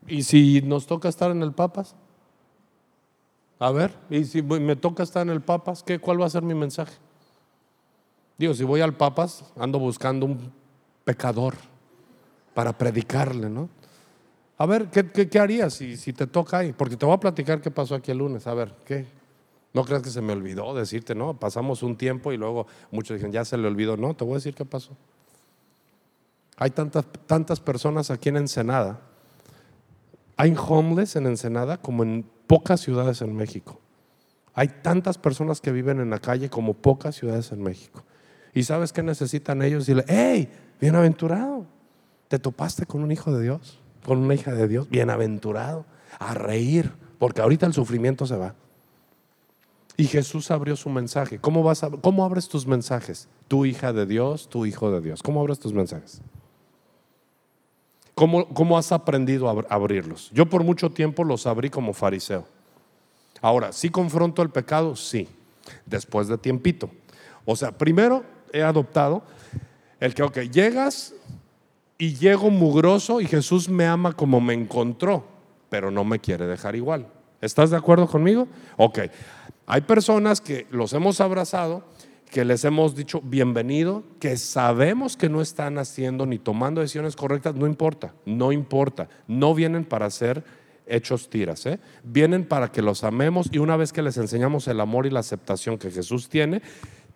¿Y 0.09 0.23
si 0.23 0.63
nos 0.63 0.87
toca 0.87 1.09
estar 1.09 1.31
en 1.31 1.43
el 1.43 1.53
Papas? 1.53 1.95
A 3.59 3.71
ver, 3.71 3.93
¿y 4.11 4.25
si 4.25 4.43
me 4.43 4.77
toca 4.77 5.03
estar 5.03 5.23
en 5.23 5.31
el 5.31 5.41
Papas? 5.41 5.83
¿qué, 5.83 5.99
¿cuál 5.99 6.21
va 6.21 6.27
a 6.27 6.31
ser 6.31 6.43
mi 6.43 6.55
mensaje? 6.55 6.95
Digo, 8.39 8.53
si 8.55 8.65
voy 8.65 8.83
al 8.83 8.95
Papas, 8.95 9.45
ando 9.57 9.79
buscando 9.79 10.27
un 10.27 10.53
pecador 11.05 11.55
para 12.55 12.77
predicarle, 12.77 13.49
¿no? 13.49 13.69
A 14.59 14.67
ver, 14.67 14.89
¿qué, 14.89 15.11
qué, 15.11 15.39
harías 15.39 15.75
si, 15.75 15.97
si, 15.97 16.13
te 16.13 16.27
toca 16.27 16.59
ahí? 16.59 16.73
Porque 16.73 16.97
te 16.97 17.05
voy 17.05 17.15
a 17.15 17.21
platicar 17.21 17.61
qué 17.61 17.71
pasó 17.71 17.95
aquí 17.95 18.11
el 18.11 18.19
lunes. 18.19 18.47
A 18.47 18.55
ver, 18.55 18.75
¿qué? 18.87 19.07
No 19.75 19.85
creas 19.85 20.03
que 20.03 20.09
se 20.09 20.23
me 20.23 20.33
olvidó 20.33 20.75
decirte, 20.75 21.15
¿no? 21.15 21.39
Pasamos 21.39 21.83
un 21.83 21.97
tiempo 21.97 22.33
y 22.33 22.39
luego 22.39 22.67
muchos 22.91 23.17
dijeron, 23.17 23.33
ya 23.33 23.45
se 23.45 23.59
le 23.59 23.69
olvidó. 23.69 23.99
No, 23.99 24.15
te 24.15 24.25
voy 24.25 24.33
a 24.33 24.37
decir 24.37 24.55
qué 24.55 24.65
pasó. 24.65 24.97
Hay 26.57 26.71
tantas, 26.71 27.05
tantas 27.27 27.61
personas 27.61 28.11
aquí 28.11 28.31
en 28.31 28.39
Ensenada 28.39 29.01
hay 30.37 30.55
homeless 30.57 31.17
en 31.17 31.27
Ensenada 31.27 31.79
como 31.79 32.03
en 32.03 32.27
pocas 32.47 32.81
ciudades 32.81 33.23
en 33.23 33.35
México. 33.35 33.81
Hay 34.55 34.69
tantas 34.69 35.19
personas 35.19 35.61
que 35.61 35.73
viven 35.73 36.01
en 36.01 36.11
la 36.11 36.19
calle 36.19 36.49
como 36.49 36.75
pocas 36.75 37.17
ciudades 37.17 37.53
en 37.53 37.63
México. 37.63 38.05
¿Y 38.55 38.63
sabes 38.63 38.93
qué 38.93 39.03
necesitan 39.03 39.63
ellos? 39.63 39.87
Dile, 39.87 40.05
hey, 40.09 40.49
bienaventurado, 40.81 41.67
¿Te 42.29 42.39
topaste 42.39 42.87
con 42.87 43.03
un 43.03 43.13
hijo 43.13 43.33
de 43.33 43.43
Dios? 43.43 43.79
¿Con 44.05 44.19
una 44.19 44.35
hija 44.35 44.53
de 44.53 44.67
Dios? 44.67 44.89
Bienaventurado. 44.89 45.85
A 46.19 46.35
reír, 46.35 46.93
porque 47.19 47.41
ahorita 47.41 47.67
el 47.67 47.73
sufrimiento 47.73 48.27
se 48.27 48.37
va. 48.37 48.55
Y 49.97 50.07
Jesús 50.07 50.51
abrió 50.51 50.77
su 50.77 50.91
mensaje. 50.91 51.39
¿Cómo, 51.39 51.63
vas 51.63 51.87
¿Cómo 52.03 52.25
abres 52.25 52.49
tus 52.49 52.67
mensajes? 52.67 53.29
Tu 53.49 53.65
hija 53.65 53.93
de 53.93 54.07
Dios, 54.07 54.49
tu 54.49 54.67
hijo 54.67 54.91
de 54.91 55.01
Dios. 55.01 55.23
¿Cómo 55.23 55.41
abres 55.41 55.59
tus 55.59 55.73
mensajes? 55.73 56.21
¿Cómo, 58.17 58.49
cómo 58.49 58.79
has 58.79 58.93
aprendido 58.93 59.47
a 59.47 59.63
abrirlos? 59.69 60.31
Yo 60.33 60.47
por 60.47 60.65
mucho 60.65 60.91
tiempo 60.91 61.23
los 61.23 61.47
abrí 61.47 61.69
como 61.69 61.93
fariseo. 61.93 62.47
Ahora, 63.43 63.73
¿sí 63.73 63.91
confronto 63.91 64.41
el 64.41 64.49
pecado? 64.49 64.97
Sí, 64.97 65.29
después 65.85 66.27
de 66.27 66.39
tiempito. 66.39 66.89
O 67.45 67.55
sea, 67.57 67.73
primero 67.73 68.25
he 68.55 68.63
adoptado 68.63 69.23
el 70.01 70.15
que, 70.15 70.23
ok, 70.23 70.39
llegas 70.51 71.13
y 71.99 72.15
llego 72.15 72.49
mugroso 72.49 73.21
y 73.21 73.27
Jesús 73.27 73.69
me 73.69 73.87
ama 73.87 74.15
como 74.15 74.41
me 74.41 74.55
encontró, 74.55 75.27
pero 75.69 75.91
no 75.91 76.03
me 76.03 76.19
quiere 76.19 76.47
dejar 76.47 76.75
igual. 76.75 77.09
¿Estás 77.43 77.69
de 77.69 77.77
acuerdo 77.77 78.07
conmigo? 78.07 78.49
Ok, 78.79 78.99
hay 79.67 79.81
personas 79.83 80.41
que 80.41 80.67
los 80.71 80.95
hemos 80.95 81.21
abrazado, 81.21 81.85
que 82.31 82.45
les 82.45 82.65
hemos 82.65 82.95
dicho 82.95 83.21
bienvenido, 83.23 84.03
que 84.21 84.37
sabemos 84.37 85.17
que 85.17 85.29
no 85.29 85.41
están 85.41 85.79
haciendo 85.79 86.27
ni 86.27 86.39
tomando 86.39 86.81
decisiones 86.81 87.17
correctas, 87.17 87.55
no 87.55 87.67
importa, 87.67 88.15
no 88.25 88.53
importa, 88.53 89.09
no 89.27 89.55
vienen 89.55 89.85
para 89.85 90.11
ser 90.11 90.45
hechos 90.87 91.29
tiras, 91.29 91.67
¿eh? 91.67 91.81
vienen 92.05 92.45
para 92.45 92.71
que 92.71 92.83
los 92.83 93.05
amemos 93.05 93.49
y 93.51 93.59
una 93.59 93.77
vez 93.77 93.93
que 93.93 94.03
les 94.03 94.17
enseñamos 94.17 94.69
el 94.69 94.81
amor 94.81 95.07
y 95.07 95.11
la 95.11 95.21
aceptación 95.21 95.79
que 95.79 95.91
Jesús 95.91 96.29
tiene, 96.29 96.63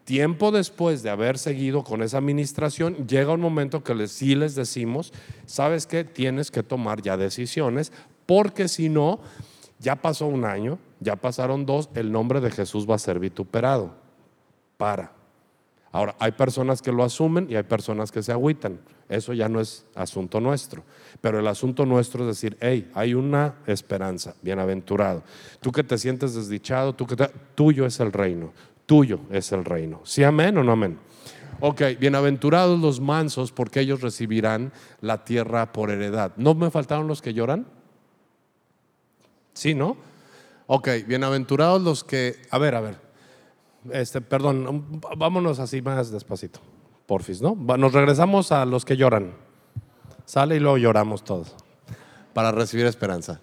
tiempo 0.04 0.50
después 0.50 1.02
de 1.02 1.10
haber 1.10 1.38
seguido 1.38 1.84
con 1.84 2.02
esa 2.02 2.18
administración, 2.18 3.06
llega 3.06 3.32
un 3.32 3.40
momento 3.40 3.84
que 3.84 3.94
les, 3.94 4.10
sí 4.10 4.34
les 4.34 4.54
decimos, 4.54 5.12
sabes 5.46 5.86
que 5.86 6.04
tienes 6.04 6.50
que 6.50 6.62
tomar 6.62 7.02
ya 7.02 7.16
decisiones, 7.16 7.92
porque 8.26 8.68
si 8.68 8.88
no, 8.88 9.20
ya 9.78 9.96
pasó 9.96 10.26
un 10.26 10.44
año, 10.44 10.78
ya 11.00 11.16
pasaron 11.16 11.64
dos, 11.64 11.90
el 11.94 12.10
nombre 12.10 12.40
de 12.40 12.50
Jesús 12.50 12.88
va 12.88 12.96
a 12.96 12.98
ser 12.98 13.18
vituperado. 13.18 13.94
Para. 14.80 15.12
Ahora, 15.92 16.16
hay 16.18 16.32
personas 16.32 16.80
que 16.80 16.90
lo 16.90 17.04
asumen 17.04 17.46
y 17.50 17.54
hay 17.54 17.64
personas 17.64 18.10
que 18.10 18.22
se 18.22 18.32
agüitan. 18.32 18.80
Eso 19.10 19.34
ya 19.34 19.46
no 19.46 19.60
es 19.60 19.84
asunto 19.94 20.40
nuestro. 20.40 20.82
Pero 21.20 21.38
el 21.38 21.46
asunto 21.46 21.84
nuestro 21.84 22.22
es 22.22 22.28
decir, 22.28 22.56
hey, 22.60 22.90
hay 22.94 23.12
una 23.12 23.56
esperanza, 23.66 24.34
bienaventurado. 24.40 25.22
Tú 25.60 25.70
que 25.70 25.84
te 25.84 25.98
sientes 25.98 26.34
desdichado, 26.34 26.94
tú 26.94 27.06
que 27.06 27.16
tuyo 27.54 27.84
es 27.84 28.00
el 28.00 28.10
reino, 28.10 28.54
tuyo 28.86 29.20
es 29.30 29.52
el 29.52 29.66
reino. 29.66 30.00
¿Sí 30.04 30.24
amén 30.24 30.56
o 30.56 30.64
no 30.64 30.72
amén? 30.72 30.98
Ok, 31.60 31.82
bienaventurados 31.98 32.80
los 32.80 33.00
mansos 33.00 33.52
porque 33.52 33.80
ellos 33.80 34.00
recibirán 34.00 34.72
la 35.02 35.26
tierra 35.26 35.72
por 35.72 35.90
heredad. 35.90 36.32
¿No 36.36 36.54
me 36.54 36.70
faltaron 36.70 37.06
los 37.06 37.20
que 37.20 37.34
lloran? 37.34 37.66
Sí, 39.52 39.74
¿no? 39.74 39.98
Ok, 40.68 40.88
bienaventurados 41.06 41.82
los 41.82 42.02
que, 42.02 42.36
a 42.50 42.56
ver, 42.56 42.76
a 42.76 42.80
ver, 42.80 43.09
este, 43.90 44.20
perdón, 44.20 45.00
vámonos 45.16 45.58
así 45.58 45.80
más 45.80 46.10
despacito, 46.10 46.60
porfis, 47.06 47.40
¿no? 47.40 47.54
Nos 47.54 47.92
regresamos 47.92 48.52
a 48.52 48.64
los 48.64 48.84
que 48.84 48.96
lloran. 48.96 49.32
Sale 50.24 50.56
y 50.56 50.60
luego 50.60 50.78
lloramos 50.78 51.24
todos 51.24 51.54
para 52.32 52.52
recibir 52.52 52.86
esperanza. 52.86 53.40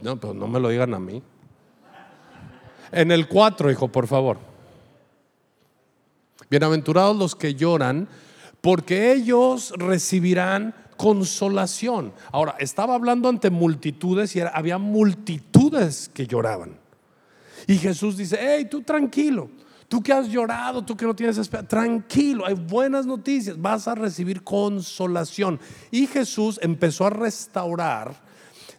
No, 0.00 0.16
pues 0.18 0.34
no 0.34 0.48
me 0.48 0.60
lo 0.60 0.70
digan 0.70 0.94
a 0.94 0.98
mí. 0.98 1.22
En 2.92 3.12
el 3.12 3.28
4, 3.28 3.70
hijo, 3.70 3.88
por 3.88 4.06
favor. 4.06 4.38
Bienaventurados 6.48 7.16
los 7.16 7.36
que 7.36 7.54
lloran, 7.54 8.08
porque 8.60 9.12
ellos 9.12 9.72
recibirán 9.76 10.74
consolación. 11.00 12.12
Ahora, 12.30 12.56
estaba 12.58 12.94
hablando 12.94 13.30
ante 13.30 13.48
multitudes 13.48 14.36
y 14.36 14.40
había 14.42 14.76
multitudes 14.76 16.10
que 16.12 16.26
lloraban. 16.26 16.78
Y 17.66 17.78
Jesús 17.78 18.18
dice, 18.18 18.38
hey, 18.38 18.68
tú 18.70 18.82
tranquilo, 18.82 19.48
tú 19.88 20.02
que 20.02 20.12
has 20.12 20.28
llorado, 20.28 20.84
tú 20.84 20.94
que 20.98 21.06
no 21.06 21.16
tienes 21.16 21.38
esperanza, 21.38 21.70
tranquilo, 21.70 22.44
hay 22.44 22.52
buenas 22.52 23.06
noticias, 23.06 23.58
vas 23.58 23.88
a 23.88 23.94
recibir 23.94 24.42
consolación. 24.42 25.58
Y 25.90 26.06
Jesús 26.06 26.60
empezó 26.62 27.06
a 27.06 27.10
restaurar 27.10 28.14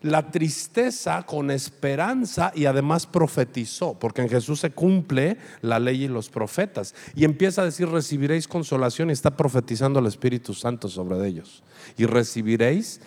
la 0.02 0.32
tristeza 0.32 1.24
con 1.24 1.52
esperanza 1.52 2.52
y 2.56 2.66
además 2.66 3.06
profetizó, 3.06 3.94
porque 3.94 4.22
en 4.22 4.30
Jesús 4.30 4.60
se 4.60 4.72
cumple 4.72 5.38
la 5.62 5.80
ley 5.80 6.06
y 6.06 6.08
los 6.08 6.30
profetas. 6.30 6.96
Y 7.16 7.24
empieza 7.24 7.62
a 7.62 7.66
decir, 7.66 7.88
recibiréis 7.88 8.48
consolación 8.48 9.10
y 9.10 9.14
está 9.14 9.38
profetizando 9.38 10.00
el 10.00 10.08
Espíritu 10.08 10.54
Santo 10.54 10.88
sobre 10.88 11.28
ellos. 11.28 11.64
Y 11.98 12.06
recibiréis 12.06 13.02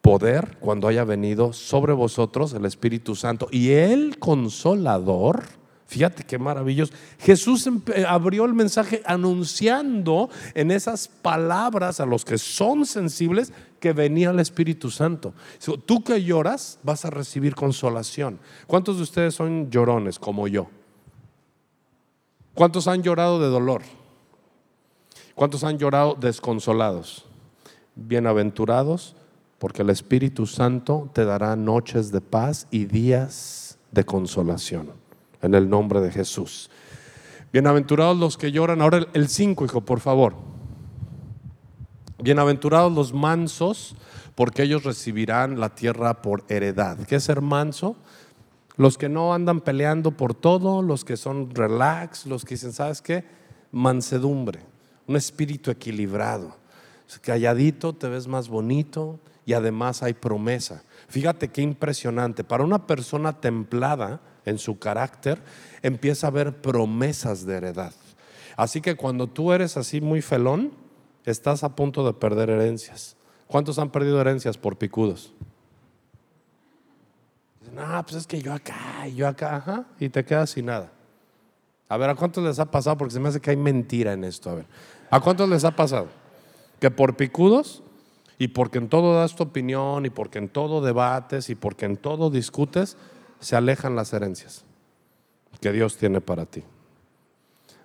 poder 0.00 0.56
cuando 0.60 0.86
haya 0.86 1.02
venido 1.02 1.52
sobre 1.52 1.92
vosotros 1.92 2.52
el 2.52 2.64
Espíritu 2.64 3.16
Santo. 3.16 3.48
Y 3.50 3.70
el 3.70 4.18
consolador 4.18 5.42
Fíjate 5.86 6.24
qué 6.24 6.36
maravilloso. 6.36 6.92
Jesús 7.20 7.68
abrió 8.08 8.44
el 8.44 8.54
mensaje 8.54 9.02
anunciando 9.06 10.28
en 10.54 10.72
esas 10.72 11.06
palabras 11.06 12.00
a 12.00 12.06
los 12.06 12.24
que 12.24 12.38
son 12.38 12.84
sensibles 12.86 13.52
que 13.78 13.92
venía 13.92 14.30
el 14.30 14.40
Espíritu 14.40 14.90
Santo. 14.90 15.32
Tú 15.86 16.02
que 16.02 16.24
lloras 16.24 16.80
vas 16.82 17.04
a 17.04 17.10
recibir 17.10 17.54
consolación. 17.54 18.40
¿Cuántos 18.66 18.96
de 18.96 19.04
ustedes 19.04 19.34
son 19.36 19.70
llorones 19.70 20.18
como 20.18 20.48
yo? 20.48 20.66
¿Cuántos 22.54 22.88
han 22.88 23.02
llorado 23.02 23.38
de 23.38 23.46
dolor? 23.46 23.82
¿Cuántos 25.36 25.62
han 25.62 25.78
llorado 25.78 26.16
desconsolados? 26.18 27.26
Bienaventurados 27.94 29.14
porque 29.60 29.82
el 29.82 29.90
Espíritu 29.90 30.46
Santo 30.46 31.10
te 31.12 31.24
dará 31.24 31.54
noches 31.54 32.10
de 32.10 32.20
paz 32.20 32.66
y 32.72 32.86
días 32.86 33.78
de 33.92 34.04
consolación 34.04 35.05
en 35.42 35.54
el 35.54 35.68
nombre 35.68 36.00
de 36.00 36.10
Jesús. 36.10 36.70
Bienaventurados 37.52 38.18
los 38.18 38.36
que 38.36 38.52
lloran. 38.52 38.82
Ahora 38.82 39.06
el 39.12 39.28
5, 39.28 39.64
hijo, 39.64 39.80
por 39.80 40.00
favor. 40.00 40.34
Bienaventurados 42.22 42.92
los 42.92 43.12
mansos, 43.12 43.94
porque 44.34 44.62
ellos 44.62 44.84
recibirán 44.84 45.60
la 45.60 45.74
tierra 45.74 46.22
por 46.22 46.44
heredad. 46.48 46.98
¿Qué 47.06 47.16
es 47.16 47.24
ser 47.24 47.40
manso? 47.40 47.96
Los 48.76 48.98
que 48.98 49.08
no 49.08 49.32
andan 49.32 49.60
peleando 49.60 50.10
por 50.10 50.34
todo, 50.34 50.82
los 50.82 51.04
que 51.04 51.16
son 51.16 51.54
relax, 51.54 52.26
los 52.26 52.44
que 52.44 52.54
dicen, 52.54 52.72
¿sabes 52.72 53.00
qué? 53.00 53.24
Mansedumbre, 53.72 54.60
un 55.06 55.16
espíritu 55.16 55.70
equilibrado. 55.70 56.56
Calladito 57.20 57.94
te 57.94 58.08
ves 58.08 58.26
más 58.26 58.48
bonito 58.48 59.20
y 59.46 59.52
además 59.52 60.02
hay 60.02 60.12
promesa. 60.12 60.82
Fíjate 61.08 61.48
qué 61.48 61.62
impresionante. 61.62 62.44
Para 62.44 62.64
una 62.64 62.86
persona 62.86 63.40
templada, 63.40 64.20
en 64.46 64.58
su 64.58 64.78
carácter, 64.78 65.42
empieza 65.82 66.28
a 66.28 66.30
ver 66.30 66.62
promesas 66.62 67.44
de 67.44 67.56
heredad. 67.56 67.92
Así 68.56 68.80
que 68.80 68.96
cuando 68.96 69.26
tú 69.26 69.52
eres 69.52 69.76
así 69.76 70.00
muy 70.00 70.22
felón, 70.22 70.72
estás 71.26 71.62
a 71.62 71.76
punto 71.76 72.06
de 72.06 72.14
perder 72.14 72.48
herencias. 72.48 73.16
¿Cuántos 73.46 73.78
han 73.78 73.90
perdido 73.90 74.20
herencias 74.20 74.56
por 74.56 74.78
picudos? 74.78 75.34
No, 77.74 78.02
pues 78.04 78.16
es 78.16 78.26
que 78.26 78.40
yo 78.40 78.54
acá, 78.54 79.06
yo 79.14 79.28
acá, 79.28 79.56
ajá, 79.56 79.84
y 80.00 80.08
te 80.08 80.24
quedas 80.24 80.50
sin 80.50 80.66
nada. 80.66 80.90
A 81.88 81.96
ver, 81.96 82.10
¿a 82.10 82.14
cuántos 82.14 82.42
les 82.42 82.58
ha 82.58 82.70
pasado? 82.70 82.96
Porque 82.96 83.12
se 83.12 83.20
me 83.20 83.28
hace 83.28 83.40
que 83.40 83.50
hay 83.50 83.56
mentira 83.56 84.12
en 84.12 84.24
esto. 84.24 84.50
A 84.50 84.54
ver, 84.54 84.66
¿a 85.10 85.20
cuántos 85.20 85.48
les 85.48 85.64
ha 85.64 85.72
pasado? 85.76 86.08
Que 86.80 86.90
por 86.90 87.16
picudos 87.16 87.82
y 88.38 88.48
porque 88.48 88.78
en 88.78 88.88
todo 88.88 89.14
das 89.14 89.36
tu 89.36 89.44
opinión 89.44 90.06
y 90.06 90.10
porque 90.10 90.38
en 90.38 90.48
todo 90.48 90.80
debates 90.80 91.50
y 91.50 91.54
porque 91.54 91.86
en 91.86 91.96
todo 91.96 92.30
discutes, 92.30 92.96
se 93.40 93.56
alejan 93.56 93.96
las 93.96 94.12
herencias 94.12 94.64
que 95.60 95.72
Dios 95.72 95.96
tiene 95.96 96.20
para 96.20 96.46
ti. 96.46 96.62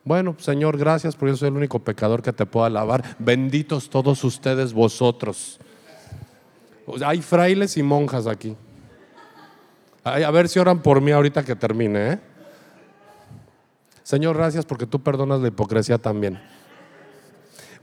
Bueno, 0.03 0.35
Señor, 0.39 0.77
gracias 0.77 1.15
porque 1.15 1.33
yo 1.33 1.37
soy 1.37 1.49
el 1.49 1.57
único 1.57 1.79
pecador 1.79 2.21
que 2.21 2.33
te 2.33 2.45
puedo 2.45 2.65
alabar. 2.65 3.15
Benditos 3.19 3.89
todos 3.89 4.23
ustedes 4.23 4.73
vosotros. 4.73 5.59
Hay 7.05 7.21
frailes 7.21 7.77
y 7.77 7.83
monjas 7.83 8.25
aquí. 8.25 8.55
A 10.03 10.31
ver 10.31 10.49
si 10.49 10.57
oran 10.57 10.81
por 10.81 10.99
mí 10.99 11.11
ahorita 11.11 11.43
que 11.43 11.55
termine. 11.55 12.13
¿eh? 12.13 12.19
Señor, 14.01 14.35
gracias 14.35 14.65
porque 14.65 14.87
tú 14.87 14.99
perdonas 14.99 15.41
la 15.41 15.49
hipocresía 15.49 15.99
también. 15.99 16.41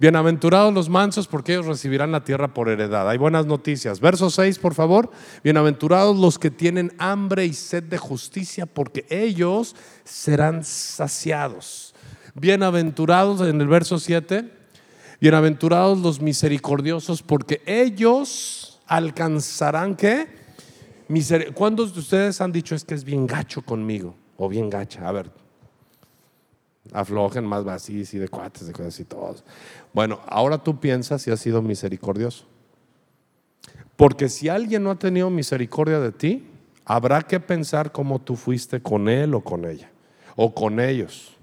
Bienaventurados 0.01 0.73
los 0.73 0.89
mansos 0.89 1.27
porque 1.27 1.55
ellos 1.55 1.67
recibirán 1.67 2.13
la 2.13 2.23
tierra 2.23 2.55
por 2.55 2.69
heredad. 2.69 3.09
Hay 3.09 3.19
buenas 3.19 3.47
noticias. 3.47 3.99
Verso 3.99 4.31
6, 4.31 4.61
por 4.61 4.75
favor. 4.75 5.11
Bienaventurados 5.43 6.17
los 6.17 6.39
que 6.39 6.53
tienen 6.53 6.93
hambre 6.99 7.47
y 7.47 7.53
sed 7.53 7.83
de 7.83 7.99
justicia 7.99 8.67
porque 8.67 9.07
ellos 9.11 9.75
serán 10.05 10.63
saciados. 10.63 11.97
Bienaventurados 12.35 13.41
en 13.41 13.61
el 13.61 13.67
verso 13.67 13.99
7. 13.99 14.49
Bienaventurados 15.21 15.99
los 15.99 16.21
misericordiosos 16.21 17.23
porque 17.23 17.61
ellos 17.67 18.81
alcanzarán 18.87 19.97
qué? 19.97 20.29
¿Cuántos 21.55 21.93
de 21.93 22.01
ustedes 22.01 22.41
han 22.41 22.53
dicho 22.53 22.77
es 22.77 22.85
que 22.85 22.95
es 22.95 23.03
bien 23.03 23.27
gacho 23.27 23.63
conmigo? 23.63 24.15
O 24.37 24.49
bien 24.49 24.71
gacha. 24.71 25.09
A 25.09 25.11
ver. 25.11 25.48
Aflojen 26.93 27.45
más 27.45 27.67
así, 27.67 28.05
y 28.13 28.19
de 28.19 28.29
cuates, 28.29 28.67
de 28.67 28.73
cosas 28.73 28.99
y 29.01 29.05
todos. 29.05 29.45
Bueno, 29.93 30.21
ahora 30.27 30.59
tú 30.59 30.79
piensas 30.79 31.23
si 31.23 31.31
has 31.31 31.41
sido 31.41 31.63
misericordioso. 31.63 32.45
Porque 33.97 34.29
si 34.29 34.49
alguien 34.49 34.85
no 34.85 34.93
ha 34.93 34.99
tenido 34.99 35.29
misericordia 35.29 35.99
de 35.99 36.13
ti, 36.13 36.47
habrá 36.85 37.23
que 37.23 37.41
pensar 37.41 37.91
cómo 37.93 38.21
tú 38.21 38.37
fuiste 38.37 38.81
con 38.81 39.09
él 39.09 39.35
o 39.35 39.41
con 39.41 39.65
ella, 39.65 39.91
o 40.37 40.55
con 40.55 40.81
ellos. 40.81 41.37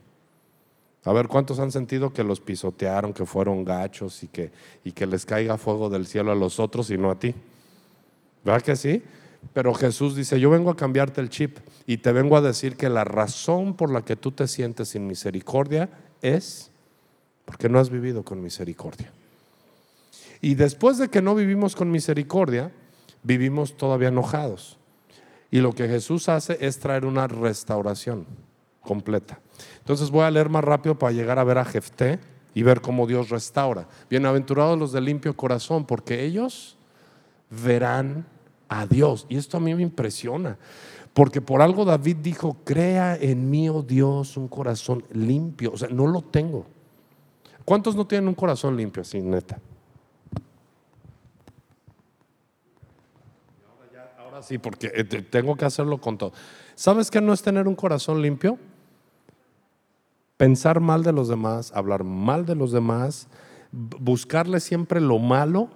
A 1.04 1.14
ver, 1.14 1.28
¿cuántos 1.28 1.60
han 1.60 1.72
sentido 1.72 2.14
que 2.14 2.24
los 2.24 2.40
pisotearon, 2.40 3.14
que 3.14 3.26
fueron 3.26 3.64
gachos 3.64 4.24
y 4.24 4.28
que, 4.28 4.52
y 4.84 4.92
que 4.92 5.06
les 5.06 5.26
caiga 5.26 5.58
fuego 5.58 5.90
del 5.90 6.08
cielo 6.08 6.32
a 6.32 6.36
los 6.36 6.60
otros 6.60 6.90
y 6.90 6.98
no 6.98 7.12
a 7.12 7.20
ti? 7.20 7.36
¿Verdad 8.44 8.62
que 8.62 8.76
sí? 8.76 9.04
Pero 9.54 9.74
Jesús 9.74 10.16
dice, 10.16 10.40
yo 10.40 10.50
vengo 10.50 10.70
a 10.70 10.76
cambiarte 10.76 11.22
el 11.22 11.30
chip 11.30 11.60
y 11.86 11.98
te 11.98 12.12
vengo 12.12 12.38
a 12.38 12.42
decir 12.42 12.76
que 12.76 12.90
la 12.90 13.04
razón 13.04 13.76
por 13.76 13.92
la 13.92 14.04
que 14.04 14.16
tú 14.16 14.32
te 14.32 14.48
sientes 14.48 14.90
sin 14.90 15.08
misericordia 15.08 15.90
es 16.22 16.72
porque 17.46 17.70
no 17.70 17.80
has 17.80 17.90
vivido 17.90 18.24
con 18.24 18.42
misericordia. 18.42 19.12
Y 20.42 20.56
después 20.56 20.98
de 20.98 21.10
que 21.10 21.22
no 21.22 21.36
vivimos 21.36 21.76
con 21.76 21.92
misericordia, 21.92 22.72
vivimos 23.24 23.78
todavía 23.78 24.10
enojados. 24.10 24.78
Y 25.52 25.60
lo 25.60 25.74
que 25.74 25.88
Jesús 25.88 26.28
hace 26.28 26.58
es 26.60 26.80
traer 26.80 27.06
una 27.06 27.28
restauración 27.28 28.26
completa. 28.82 29.40
Entonces 29.80 30.12
voy 30.12 30.24
a 30.24 30.32
leer 30.32 30.50
más 30.50 30.64
rápido 30.64 30.98
para 31.00 31.14
llegar 31.14 31.40
a 31.40 31.44
ver 31.44 31.58
a 31.58 31.66
Jefté 31.66 32.20
y 32.54 32.64
ver 32.64 32.82
cómo 32.82 33.08
Dios 33.08 33.30
restaura. 33.30 33.88
Bienaventurados 34.10 34.78
los 34.78 34.92
de 34.92 35.02
limpio 35.02 35.36
corazón, 35.36 35.86
porque 35.86 36.24
ellos 36.24 36.78
verán 37.50 38.26
a 38.70 38.86
Dios. 38.86 39.26
Y 39.30 39.38
esto 39.38 39.58
a 39.58 39.60
mí 39.60 39.74
me 39.74 39.82
impresiona, 39.82 40.58
porque 41.14 41.42
por 41.42 41.62
algo 41.62 41.86
David 41.86 42.18
dijo, 42.18 42.58
crea 42.64 43.16
en 43.16 43.50
mí, 43.50 43.70
oh 43.70 43.82
Dios, 43.82 44.38
un 44.38 44.48
corazón 44.48 45.04
limpio. 45.12 45.72
O 45.74 45.78
sea, 45.78 45.90
no 45.90 46.08
lo 46.08 46.22
tengo. 46.22 46.66
¿Cuántos 47.64 47.96
no 47.96 48.06
tienen 48.06 48.28
un 48.28 48.36
corazón 48.36 48.78
limpio 48.78 49.02
así, 49.02 49.22
neta? 49.22 49.60
Ahora 54.20 54.44
sí, 54.44 54.58
porque 54.58 54.92
eh, 54.94 55.04
tengo 55.04 55.56
que 55.56 55.66
hacerlo 55.66 56.00
con 56.00 56.18
todo. 56.18 56.34
¿Sabes 56.76 57.10
qué 57.10 57.22
no 57.22 57.34
es 57.34 57.42
tener 57.42 57.68
un 57.68 57.76
corazón 57.76 58.22
limpio? 58.22 58.60
Pensar 60.38 60.82
mal 60.82 61.04
de 61.04 61.14
los 61.14 61.30
demás, 61.30 61.72
hablar 61.74 62.04
mal 62.04 62.46
de 62.46 62.56
los 62.56 62.74
demás, 62.74 63.30
buscarle 63.72 64.60
siempre 64.60 65.00
lo 65.00 65.18
malo 65.18 65.70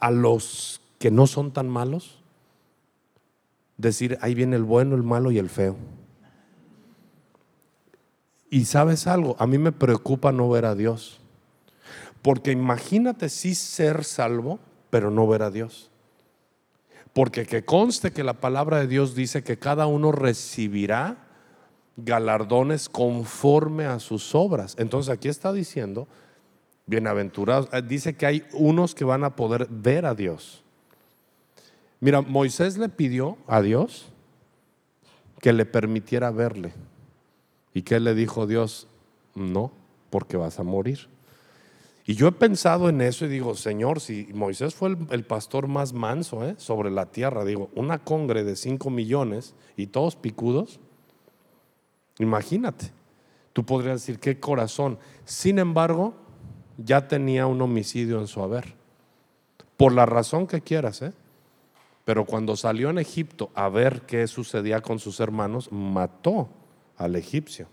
a 0.00 0.10
los 0.10 0.80
que 0.98 1.10
no 1.10 1.26
son 1.26 1.52
tan 1.52 1.68
malos, 1.68 2.22
decir, 3.76 4.18
ahí 4.20 4.34
viene 4.34 4.56
el 4.56 4.64
bueno, 4.64 4.96
el 4.96 5.02
malo 5.02 5.30
y 5.30 5.38
el 5.38 5.48
feo. 5.48 5.76
Y 8.50 8.64
sabes 8.64 9.06
algo, 9.06 9.36
a 9.38 9.46
mí 9.46 9.58
me 9.58 9.72
preocupa 9.72 10.32
no 10.32 10.48
ver 10.48 10.64
a 10.64 10.74
Dios. 10.74 11.20
Porque 12.22 12.50
imagínate 12.50 13.28
si 13.28 13.54
ser 13.54 14.04
salvo, 14.04 14.58
pero 14.90 15.10
no 15.10 15.26
ver 15.26 15.42
a 15.42 15.50
Dios. 15.50 15.90
Porque 17.12 17.46
que 17.46 17.64
conste 17.64 18.12
que 18.12 18.24
la 18.24 18.34
palabra 18.34 18.78
de 18.78 18.86
Dios 18.86 19.14
dice 19.14 19.42
que 19.42 19.58
cada 19.58 19.86
uno 19.86 20.12
recibirá 20.12 21.28
galardones 21.96 22.88
conforme 22.88 23.86
a 23.86 23.98
sus 23.98 24.34
obras. 24.34 24.74
Entonces 24.78 25.12
aquí 25.12 25.28
está 25.28 25.52
diciendo 25.52 26.08
bienaventurados. 26.88 27.68
Eh, 27.72 27.82
dice 27.82 28.16
que 28.16 28.26
hay 28.26 28.44
unos 28.52 28.94
que 28.94 29.04
van 29.04 29.22
a 29.22 29.36
poder 29.36 29.68
ver 29.70 30.06
a 30.06 30.14
Dios. 30.14 30.64
Mira, 32.00 32.22
Moisés 32.22 32.78
le 32.78 32.88
pidió 32.88 33.38
a 33.46 33.60
Dios 33.60 34.10
que 35.40 35.52
le 35.52 35.66
permitiera 35.66 36.30
verle. 36.30 36.72
¿Y 37.74 37.82
qué 37.82 38.00
le 38.00 38.14
dijo 38.14 38.46
Dios? 38.46 38.88
No, 39.34 39.70
porque 40.10 40.36
vas 40.36 40.58
a 40.58 40.64
morir. 40.64 41.08
Y 42.06 42.14
yo 42.14 42.26
he 42.26 42.32
pensado 42.32 42.88
en 42.88 43.02
eso 43.02 43.26
y 43.26 43.28
digo, 43.28 43.54
Señor, 43.54 44.00
si 44.00 44.28
Moisés 44.32 44.74
fue 44.74 44.96
el, 45.10 45.24
pastor 45.24 45.68
más 45.68 45.92
manso 45.92 46.48
¿eh? 46.48 46.54
sobre 46.56 46.90
la 46.90 47.06
tierra, 47.06 47.44
digo, 47.44 47.68
una 47.74 47.98
congre 47.98 48.44
de 48.44 48.56
5 48.56 48.88
millones 48.88 49.54
y 49.76 49.88
todos 49.88 50.16
picudos, 50.16 50.80
imagínate, 52.18 52.92
tú 53.52 53.66
podrías 53.66 54.00
decir, 54.00 54.18
qué 54.20 54.40
corazón. 54.40 54.98
Sin 55.26 55.58
embargo, 55.58 56.14
ya 56.78 57.08
tenía 57.08 57.46
un 57.46 57.60
homicidio 57.60 58.20
en 58.20 58.28
su 58.28 58.42
haber. 58.42 58.74
Por 59.76 59.92
la 59.92 60.06
razón 60.06 60.46
que 60.46 60.60
quieras, 60.60 61.02
¿eh? 61.02 61.12
Pero 62.04 62.24
cuando 62.24 62.56
salió 62.56 62.88
en 62.88 62.98
Egipto 62.98 63.50
a 63.54 63.68
ver 63.68 64.02
qué 64.02 64.26
sucedía 64.26 64.80
con 64.80 64.98
sus 64.98 65.20
hermanos, 65.20 65.70
mató 65.70 66.48
al 66.96 67.16
egipcio. 67.16 67.66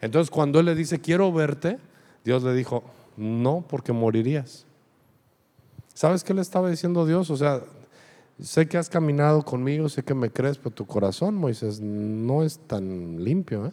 Entonces 0.00 0.30
cuando 0.30 0.60
él 0.60 0.66
le 0.66 0.74
dice, 0.74 1.00
quiero 1.00 1.32
verte, 1.32 1.78
Dios 2.24 2.44
le 2.44 2.54
dijo, 2.54 2.84
no, 3.16 3.64
porque 3.68 3.92
morirías. 3.92 4.64
¿Sabes 5.92 6.22
qué 6.22 6.34
le 6.34 6.42
estaba 6.42 6.70
diciendo 6.70 7.04
Dios? 7.04 7.30
O 7.30 7.36
sea, 7.36 7.62
sé 8.40 8.68
que 8.68 8.78
has 8.78 8.88
caminado 8.88 9.42
conmigo, 9.42 9.88
sé 9.88 10.04
que 10.04 10.14
me 10.14 10.30
crees, 10.30 10.58
pero 10.58 10.70
tu 10.70 10.86
corazón, 10.86 11.34
Moisés, 11.34 11.80
no 11.80 12.44
es 12.44 12.58
tan 12.58 13.24
limpio. 13.24 13.66
¿eh? 13.66 13.72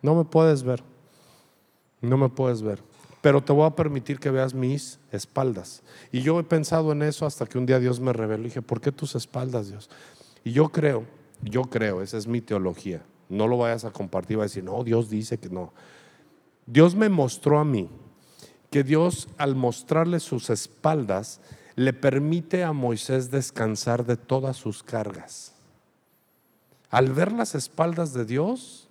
No 0.00 0.14
me 0.14 0.24
puedes 0.24 0.62
ver. 0.62 0.82
No 2.00 2.16
me 2.16 2.30
puedes 2.30 2.62
ver 2.62 2.82
pero 3.22 3.42
te 3.42 3.52
voy 3.52 3.64
a 3.64 3.76
permitir 3.76 4.18
que 4.18 4.30
veas 4.30 4.52
mis 4.52 4.98
espaldas. 5.12 5.82
Y 6.10 6.20
yo 6.22 6.38
he 6.40 6.42
pensado 6.42 6.90
en 6.92 7.02
eso 7.02 7.24
hasta 7.24 7.46
que 7.46 7.56
un 7.56 7.64
día 7.64 7.78
Dios 7.78 8.00
me 8.00 8.12
reveló 8.12 8.42
y 8.42 8.46
dije, 8.46 8.62
¿por 8.62 8.80
qué 8.80 8.90
tus 8.90 9.14
espaldas, 9.14 9.68
Dios? 9.68 9.88
Y 10.44 10.50
yo 10.52 10.68
creo, 10.70 11.04
yo 11.40 11.62
creo, 11.62 12.02
esa 12.02 12.18
es 12.18 12.26
mi 12.26 12.40
teología. 12.40 13.02
No 13.28 13.46
lo 13.46 13.56
vayas 13.58 13.84
a 13.84 13.92
compartir, 13.92 14.38
va 14.38 14.42
a 14.42 14.46
decir, 14.46 14.64
no, 14.64 14.82
Dios 14.82 15.08
dice 15.08 15.38
que 15.38 15.48
no. 15.48 15.72
Dios 16.66 16.96
me 16.96 17.08
mostró 17.08 17.60
a 17.60 17.64
mí 17.64 17.88
que 18.70 18.82
Dios 18.82 19.28
al 19.38 19.54
mostrarle 19.54 20.18
sus 20.18 20.50
espaldas 20.50 21.40
le 21.76 21.92
permite 21.92 22.64
a 22.64 22.72
Moisés 22.72 23.30
descansar 23.30 24.04
de 24.04 24.16
todas 24.16 24.56
sus 24.56 24.82
cargas. 24.82 25.54
Al 26.90 27.12
ver 27.12 27.30
las 27.30 27.54
espaldas 27.54 28.12
de 28.14 28.24
Dios, 28.24 28.88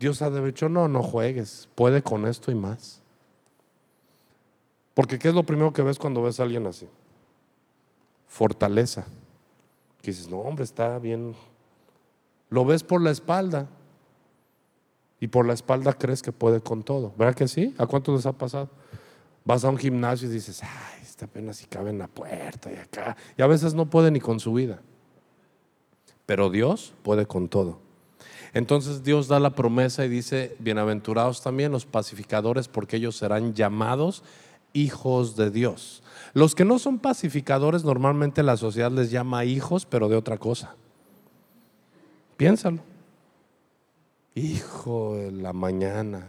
Dios 0.00 0.20
ha 0.20 0.30
dicho, 0.30 0.68
no, 0.68 0.88
no 0.88 1.02
juegues, 1.02 1.68
puede 1.76 2.02
con 2.02 2.26
esto 2.26 2.50
y 2.50 2.56
más. 2.56 3.02
Porque 4.96 5.18
¿qué 5.18 5.28
es 5.28 5.34
lo 5.34 5.42
primero 5.42 5.74
que 5.74 5.82
ves 5.82 5.98
cuando 5.98 6.22
ves 6.22 6.40
a 6.40 6.44
alguien 6.44 6.66
así? 6.66 6.88
Fortaleza. 8.26 9.04
Que 10.00 10.10
dices, 10.10 10.30
no, 10.30 10.38
hombre, 10.38 10.64
está 10.64 10.98
bien. 10.98 11.34
Lo 12.48 12.64
ves 12.64 12.82
por 12.82 13.02
la 13.02 13.10
espalda. 13.10 13.68
Y 15.20 15.28
por 15.28 15.46
la 15.46 15.52
espalda 15.52 15.92
crees 15.92 16.22
que 16.22 16.32
puede 16.32 16.62
con 16.62 16.82
todo. 16.82 17.12
¿Verdad 17.18 17.34
que 17.34 17.46
sí? 17.46 17.74
¿A 17.76 17.84
cuántos 17.86 18.14
les 18.14 18.24
ha 18.24 18.32
pasado? 18.32 18.70
Vas 19.44 19.66
a 19.66 19.68
un 19.68 19.76
gimnasio 19.76 20.30
y 20.30 20.32
dices, 20.32 20.62
ay, 20.62 21.02
esta 21.02 21.26
apenas 21.26 21.58
si 21.58 21.66
cabe 21.66 21.90
en 21.90 21.98
la 21.98 22.08
puerta 22.08 22.72
y 22.72 22.76
acá. 22.76 23.18
Y 23.36 23.42
a 23.42 23.46
veces 23.46 23.74
no 23.74 23.90
puede 23.90 24.10
ni 24.10 24.20
con 24.20 24.40
su 24.40 24.54
vida. 24.54 24.80
Pero 26.24 26.48
Dios 26.48 26.94
puede 27.02 27.26
con 27.26 27.50
todo. 27.50 27.80
Entonces 28.54 29.04
Dios 29.04 29.28
da 29.28 29.40
la 29.40 29.54
promesa 29.54 30.06
y 30.06 30.08
dice, 30.08 30.56
bienaventurados 30.58 31.42
también 31.42 31.70
los 31.70 31.84
pacificadores 31.84 32.66
porque 32.66 32.96
ellos 32.96 33.14
serán 33.14 33.52
llamados 33.52 34.22
hijos 34.76 35.36
de 35.36 35.50
Dios. 35.50 36.02
Los 36.34 36.54
que 36.54 36.64
no 36.64 36.78
son 36.78 36.98
pacificadores, 36.98 37.84
normalmente 37.84 38.42
la 38.42 38.56
sociedad 38.56 38.92
les 38.92 39.10
llama 39.10 39.44
hijos, 39.44 39.86
pero 39.86 40.08
de 40.08 40.16
otra 40.16 40.36
cosa. 40.38 40.76
Piénsalo. 42.36 42.80
Hijo 44.34 45.16
de 45.16 45.32
la 45.32 45.54
mañana, 45.54 46.28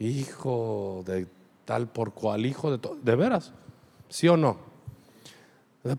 hijo 0.00 1.04
de 1.06 1.28
tal 1.64 1.86
por 1.86 2.12
cual, 2.12 2.46
hijo 2.46 2.72
de 2.72 2.78
todo. 2.78 2.96
¿De 3.00 3.14
veras? 3.14 3.52
¿Sí 4.08 4.26
o 4.26 4.36
no? 4.36 4.58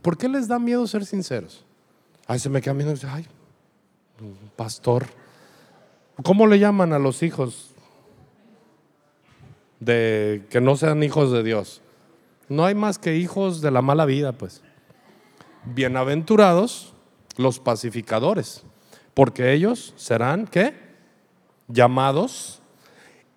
¿Por 0.01 0.17
qué 0.17 0.27
les 0.27 0.49
da 0.49 0.59
miedo 0.59 0.85
ser 0.85 1.05
sinceros? 1.05 1.63
Ay, 2.27 2.39
se 2.39 2.49
me 2.49 2.61
queda 2.61 2.73
viendo 2.73 2.91
y 2.91 2.95
dice, 2.95 3.07
ay, 3.07 3.25
pastor. 4.57 5.05
¿Cómo 6.23 6.47
le 6.47 6.59
llaman 6.59 6.91
a 6.91 6.99
los 6.99 7.23
hijos 7.23 7.71
de 9.79 10.45
que 10.49 10.59
no 10.59 10.75
sean 10.75 11.03
hijos 11.03 11.31
de 11.31 11.43
Dios? 11.43 11.81
No 12.49 12.65
hay 12.65 12.75
más 12.75 12.99
que 12.99 13.15
hijos 13.17 13.61
de 13.61 13.71
la 13.71 13.81
mala 13.81 14.05
vida, 14.05 14.33
pues. 14.33 14.61
Bienaventurados 15.65 16.93
los 17.37 17.59
pacificadores, 17.59 18.63
porque 19.13 19.53
ellos 19.53 19.93
serán, 19.97 20.45
¿qué? 20.45 20.73
Llamados 21.67 22.61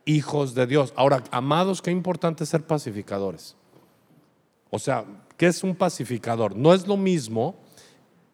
hijos 0.05 0.55
de 0.55 0.67
Dios. 0.67 0.93
Ahora, 0.97 1.23
amados, 1.31 1.83
qué 1.83 1.91
importante 1.91 2.47
ser 2.47 2.67
pacificadores. 2.67 3.57
O 4.71 4.79
sea, 4.79 5.05
¿qué 5.37 5.47
es 5.47 5.63
un 5.63 5.75
pacificador? 5.75 6.55
No 6.57 6.75
es 6.75 6.87
lo 6.87 6.97
mismo, 6.97 7.57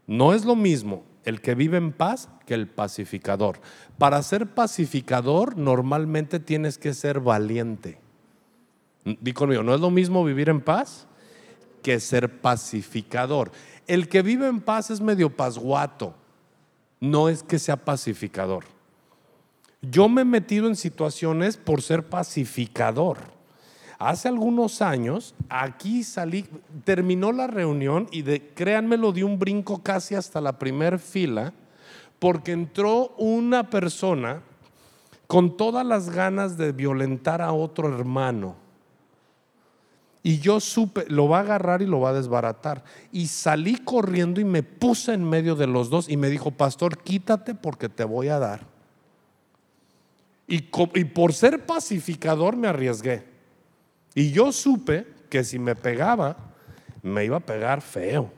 no 0.06 0.34
es 0.34 0.44
lo 0.44 0.56
mismo 0.56 1.04
el 1.24 1.40
que 1.40 1.54
vive 1.54 1.78
en 1.78 1.92
paz 1.92 2.28
que 2.46 2.54
el 2.54 2.68
pacificador. 2.68 3.58
Para 3.98 4.22
ser 4.22 4.54
pacificador 4.54 5.56
normalmente 5.56 6.38
tienes 6.38 6.78
que 6.78 6.94
ser 6.94 7.20
valiente. 7.20 8.03
Di 9.04 9.32
conmigo, 9.32 9.62
no 9.62 9.74
es 9.74 9.80
lo 9.80 9.90
mismo 9.90 10.24
vivir 10.24 10.48
en 10.48 10.60
paz 10.60 11.06
que 11.82 12.00
ser 12.00 12.40
pacificador. 12.40 13.52
El 13.86 14.08
que 14.08 14.22
vive 14.22 14.48
en 14.48 14.60
paz 14.60 14.90
es 14.90 15.00
medio 15.00 15.28
pasguato, 15.28 16.14
no 17.00 17.28
es 17.28 17.42
que 17.42 17.58
sea 17.58 17.76
pacificador. 17.76 18.64
Yo 19.82 20.08
me 20.08 20.22
he 20.22 20.24
metido 20.24 20.66
en 20.66 20.76
situaciones 20.76 21.58
por 21.58 21.82
ser 21.82 22.08
pacificador. 22.08 23.18
Hace 23.98 24.28
algunos 24.28 24.80
años, 24.80 25.34
aquí 25.50 26.02
salí, 26.02 26.46
terminó 26.84 27.32
la 27.32 27.46
reunión 27.46 28.08
y 28.10 28.22
de, 28.22 28.48
créanmelo, 28.54 29.12
di 29.12 29.22
un 29.22 29.38
brinco 29.38 29.82
casi 29.82 30.14
hasta 30.14 30.40
la 30.40 30.58
primera 30.58 30.98
fila, 30.98 31.52
porque 32.18 32.52
entró 32.52 33.08
una 33.18 33.68
persona 33.68 34.42
con 35.26 35.56
todas 35.56 35.84
las 35.86 36.10
ganas 36.10 36.56
de 36.56 36.72
violentar 36.72 37.42
a 37.42 37.52
otro 37.52 37.94
hermano. 37.94 38.63
Y 40.26 40.38
yo 40.38 40.58
supe, 40.58 41.04
lo 41.08 41.28
va 41.28 41.36
a 41.36 41.40
agarrar 41.42 41.82
y 41.82 41.86
lo 41.86 42.00
va 42.00 42.08
a 42.08 42.14
desbaratar. 42.14 42.82
Y 43.12 43.26
salí 43.26 43.76
corriendo 43.76 44.40
y 44.40 44.44
me 44.44 44.62
puse 44.62 45.12
en 45.12 45.22
medio 45.22 45.54
de 45.54 45.66
los 45.66 45.90
dos 45.90 46.08
y 46.08 46.16
me 46.16 46.30
dijo, 46.30 46.50
pastor, 46.50 46.96
quítate 46.96 47.54
porque 47.54 47.90
te 47.90 48.04
voy 48.04 48.28
a 48.28 48.38
dar. 48.38 48.66
Y, 50.46 50.60
por 50.62 51.34
ser 51.34 51.66
pacificador 51.66 52.56
me 52.56 52.68
arriesgué. 52.68 53.22
Y 54.14 54.30
yo 54.30 54.50
supe 54.50 55.06
que 55.28 55.44
si 55.44 55.58
me 55.58 55.76
pegaba, 55.76 56.38
me 57.02 57.26
iba 57.26 57.36
a 57.36 57.40
pegar 57.40 57.82
feo. 57.82 58.32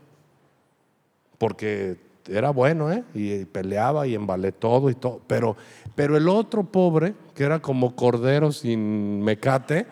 Porque 1.38 1.98
era 2.28 2.50
bueno, 2.50 2.90
¿eh? 2.90 3.04
Y 3.14 3.44
peleaba 3.44 4.08
y 4.08 4.16
embalé 4.16 4.50
todo 4.50 4.90
y 4.90 4.96
todo. 4.96 5.20
Pero, 5.28 5.56
pero 5.94 6.16
el 6.16 6.28
otro 6.28 6.64
pobre, 6.64 7.14
que 7.32 7.44
era 7.44 7.60
como 7.60 7.94
cordero 7.94 8.50
sin 8.50 9.22
mecate, 9.22 9.86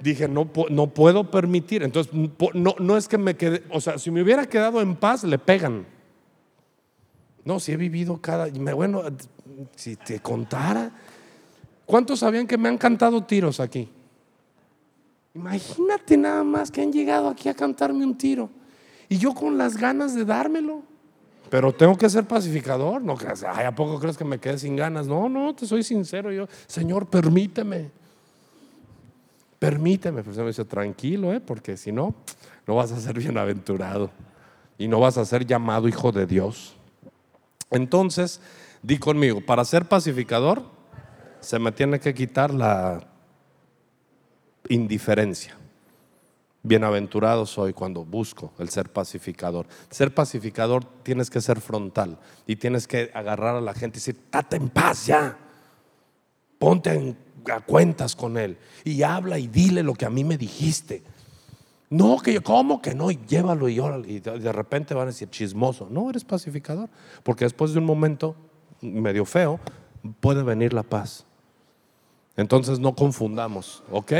dije, 0.00 0.28
no, 0.28 0.48
no 0.70 0.86
puedo 0.88 1.30
permitir. 1.30 1.82
Entonces, 1.82 2.12
no, 2.54 2.74
no 2.78 2.96
es 2.96 3.08
que 3.08 3.18
me 3.18 3.36
quede, 3.36 3.62
o 3.70 3.80
sea, 3.80 3.98
si 3.98 4.10
me 4.10 4.22
hubiera 4.22 4.46
quedado 4.46 4.80
en 4.80 4.96
paz, 4.96 5.24
le 5.24 5.38
pegan. 5.38 5.86
No, 7.44 7.60
si 7.60 7.72
he 7.72 7.76
vivido 7.76 8.20
cada, 8.20 8.48
bueno, 8.74 9.02
si 9.76 9.96
te 9.96 10.18
contara, 10.18 10.90
¿cuántos 11.84 12.20
sabían 12.20 12.46
que 12.46 12.58
me 12.58 12.68
han 12.68 12.76
cantado 12.76 13.22
tiros 13.22 13.60
aquí? 13.60 13.88
Imagínate 15.34 16.16
nada 16.16 16.42
más 16.42 16.70
que 16.70 16.82
han 16.82 16.92
llegado 16.92 17.28
aquí 17.28 17.48
a 17.48 17.54
cantarme 17.54 18.04
un 18.04 18.16
tiro 18.16 18.50
y 19.08 19.18
yo 19.18 19.34
con 19.34 19.58
las 19.58 19.76
ganas 19.76 20.14
de 20.14 20.24
dármelo. 20.24 20.82
Pero 21.48 21.72
tengo 21.72 21.96
que 21.96 22.10
ser 22.10 22.24
pacificador, 22.24 23.00
no 23.02 23.14
creas, 23.14 23.44
¿a 23.44 23.72
poco 23.74 24.00
crees 24.00 24.16
que 24.16 24.24
me 24.24 24.40
quedé 24.40 24.58
sin 24.58 24.74
ganas? 24.74 25.06
No, 25.06 25.28
no, 25.28 25.54
te 25.54 25.66
soy 25.66 25.84
sincero 25.84 26.32
yo, 26.32 26.48
Señor, 26.66 27.06
permíteme. 27.06 27.90
Permíteme, 29.58 30.22
pues 30.22 30.36
me 30.36 30.46
dice, 30.46 30.64
tranquilo, 30.64 31.32
¿eh? 31.32 31.40
porque 31.40 31.76
si 31.76 31.92
no, 31.92 32.14
no 32.66 32.74
vas 32.74 32.92
a 32.92 33.00
ser 33.00 33.18
bienaventurado 33.18 34.10
y 34.76 34.88
no 34.88 35.00
vas 35.00 35.16
a 35.16 35.24
ser 35.24 35.46
llamado 35.46 35.88
hijo 35.88 36.12
de 36.12 36.26
Dios. 36.26 36.76
Entonces, 37.70 38.40
di 38.82 38.98
conmigo, 38.98 39.40
para 39.40 39.64
ser 39.64 39.86
pacificador, 39.86 40.62
se 41.40 41.58
me 41.58 41.72
tiene 41.72 42.00
que 42.00 42.12
quitar 42.12 42.52
la 42.52 43.06
indiferencia. 44.68 45.56
Bienaventurado 46.62 47.46
soy 47.46 47.72
cuando 47.72 48.04
busco 48.04 48.52
el 48.58 48.68
ser 48.68 48.90
pacificador. 48.90 49.66
Ser 49.88 50.12
pacificador 50.12 50.84
tienes 51.02 51.30
que 51.30 51.40
ser 51.40 51.60
frontal 51.60 52.18
y 52.46 52.56
tienes 52.56 52.88
que 52.88 53.10
agarrar 53.14 53.54
a 53.54 53.60
la 53.60 53.72
gente 53.72 53.98
y 53.98 54.00
decir, 54.00 54.16
date 54.32 54.56
en 54.56 54.68
paz 54.68 55.06
ya. 55.06 55.38
Ponte 56.58 57.14
cuentas 57.66 58.16
con 58.16 58.36
él 58.36 58.58
y 58.84 59.02
habla 59.02 59.38
y 59.38 59.46
dile 59.46 59.82
lo 59.82 59.94
que 59.94 60.06
a 60.06 60.10
mí 60.10 60.24
me 60.24 60.36
dijiste. 60.36 61.02
No, 61.88 62.18
que 62.18 62.32
yo, 62.32 62.42
¿cómo 62.42 62.82
que 62.82 62.94
no? 62.94 63.10
Y 63.10 63.18
llévalo 63.28 63.68
y 63.68 63.78
órale. 63.78 64.08
Y 64.10 64.20
de 64.20 64.52
repente 64.52 64.92
van 64.94 65.04
a 65.04 65.12
decir, 65.12 65.30
chismoso. 65.30 65.88
No, 65.90 66.10
eres 66.10 66.24
pacificador. 66.24 66.88
Porque 67.22 67.44
después 67.44 67.72
de 67.72 67.78
un 67.78 67.84
momento 67.84 68.34
medio 68.80 69.24
feo, 69.24 69.60
puede 70.20 70.42
venir 70.42 70.72
la 70.72 70.82
paz. 70.82 71.24
Entonces 72.36 72.78
no 72.80 72.94
confundamos, 72.94 73.82
¿ok? 73.90 74.12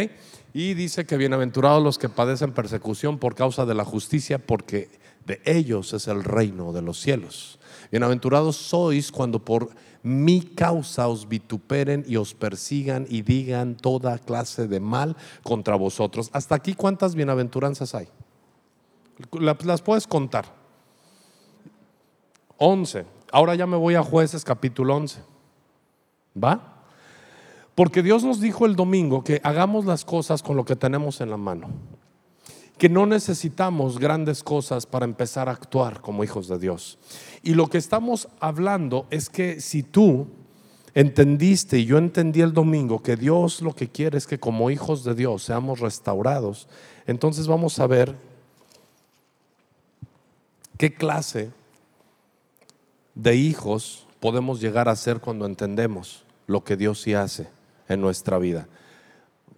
Y 0.54 0.74
dice 0.74 1.04
que 1.04 1.16
bienaventurados 1.18 1.82
los 1.82 1.98
que 1.98 2.08
padecen 2.08 2.52
persecución 2.52 3.18
por 3.18 3.34
causa 3.34 3.66
de 3.66 3.74
la 3.74 3.84
justicia, 3.84 4.38
porque 4.38 4.88
de 5.26 5.42
ellos 5.44 5.92
es 5.92 6.08
el 6.08 6.24
reino 6.24 6.72
de 6.72 6.82
los 6.82 6.98
cielos. 6.98 7.58
Bienaventurados 7.90 8.56
sois 8.56 9.12
cuando 9.12 9.44
por 9.44 9.68
mi 10.06 10.40
causa 10.40 11.08
os 11.08 11.26
vituperen 11.26 12.04
y 12.06 12.14
os 12.14 12.32
persigan 12.32 13.08
y 13.10 13.22
digan 13.22 13.76
toda 13.76 14.20
clase 14.20 14.68
de 14.68 14.78
mal 14.78 15.16
contra 15.42 15.74
vosotros. 15.74 16.30
Hasta 16.32 16.54
aquí, 16.54 16.74
¿cuántas 16.74 17.16
bienaventuranzas 17.16 17.92
hay? 17.92 18.06
Las 19.32 19.82
puedes 19.82 20.06
contar. 20.06 20.44
Once. 22.56 23.04
Ahora 23.32 23.56
ya 23.56 23.66
me 23.66 23.76
voy 23.76 23.96
a 23.96 24.02
jueces 24.04 24.44
capítulo 24.44 24.94
11. 24.94 25.22
¿Va? 26.40 26.84
Porque 27.74 28.04
Dios 28.04 28.22
nos 28.22 28.40
dijo 28.40 28.64
el 28.64 28.76
domingo 28.76 29.24
que 29.24 29.40
hagamos 29.42 29.86
las 29.86 30.04
cosas 30.04 30.40
con 30.40 30.56
lo 30.56 30.64
que 30.64 30.76
tenemos 30.76 31.20
en 31.20 31.30
la 31.30 31.36
mano. 31.36 31.68
Que 32.78 32.88
no 32.88 33.06
necesitamos 33.06 33.98
grandes 33.98 34.42
cosas 34.42 34.86
para 34.86 35.04
empezar 35.04 35.48
a 35.48 35.52
actuar 35.52 36.00
como 36.00 36.24
hijos 36.24 36.48
de 36.48 36.58
Dios. 36.58 36.98
Y 37.42 37.54
lo 37.54 37.68
que 37.68 37.78
estamos 37.78 38.28
hablando 38.40 39.06
es 39.10 39.30
que 39.30 39.60
si 39.60 39.82
tú 39.82 40.26
entendiste 40.94 41.78
y 41.78 41.84
yo 41.84 41.98
entendí 41.98 42.40
el 42.40 42.54
domingo 42.54 43.02
que 43.02 43.16
Dios 43.16 43.60
lo 43.60 43.74
que 43.74 43.88
quiere 43.88 44.16
es 44.16 44.26
que 44.26 44.40
como 44.40 44.70
hijos 44.70 45.04
de 45.04 45.14
Dios 45.14 45.42
seamos 45.42 45.80
restaurados, 45.80 46.68
entonces 47.06 47.46
vamos 47.46 47.78
a 47.78 47.86
ver 47.86 48.16
qué 50.78 50.94
clase 50.94 51.50
de 53.14 53.36
hijos 53.36 54.06
podemos 54.20 54.60
llegar 54.60 54.88
a 54.88 54.96
ser 54.96 55.20
cuando 55.20 55.46
entendemos 55.46 56.24
lo 56.46 56.64
que 56.64 56.76
Dios 56.76 57.00
sí 57.02 57.14
hace 57.14 57.48
en 57.88 58.00
nuestra 58.00 58.38
vida. 58.38 58.68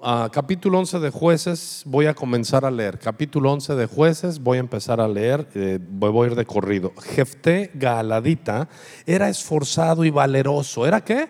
Ah, 0.00 0.28
capítulo 0.32 0.78
11 0.78 1.00
de 1.00 1.10
jueces, 1.10 1.82
voy 1.84 2.06
a 2.06 2.14
comenzar 2.14 2.64
a 2.64 2.70
leer. 2.70 3.00
Capítulo 3.00 3.52
11 3.52 3.74
de 3.74 3.86
jueces, 3.86 4.38
voy 4.38 4.58
a 4.58 4.60
empezar 4.60 5.00
a 5.00 5.08
leer, 5.08 5.48
eh, 5.56 5.80
voy 5.90 6.24
a 6.24 6.30
ir 6.30 6.36
de 6.36 6.46
corrido. 6.46 6.92
Jefté 7.02 7.72
Galadita 7.74 8.68
era 9.06 9.28
esforzado 9.28 10.04
y 10.04 10.10
valeroso. 10.10 10.86
¿Era 10.86 11.00
qué? 11.00 11.28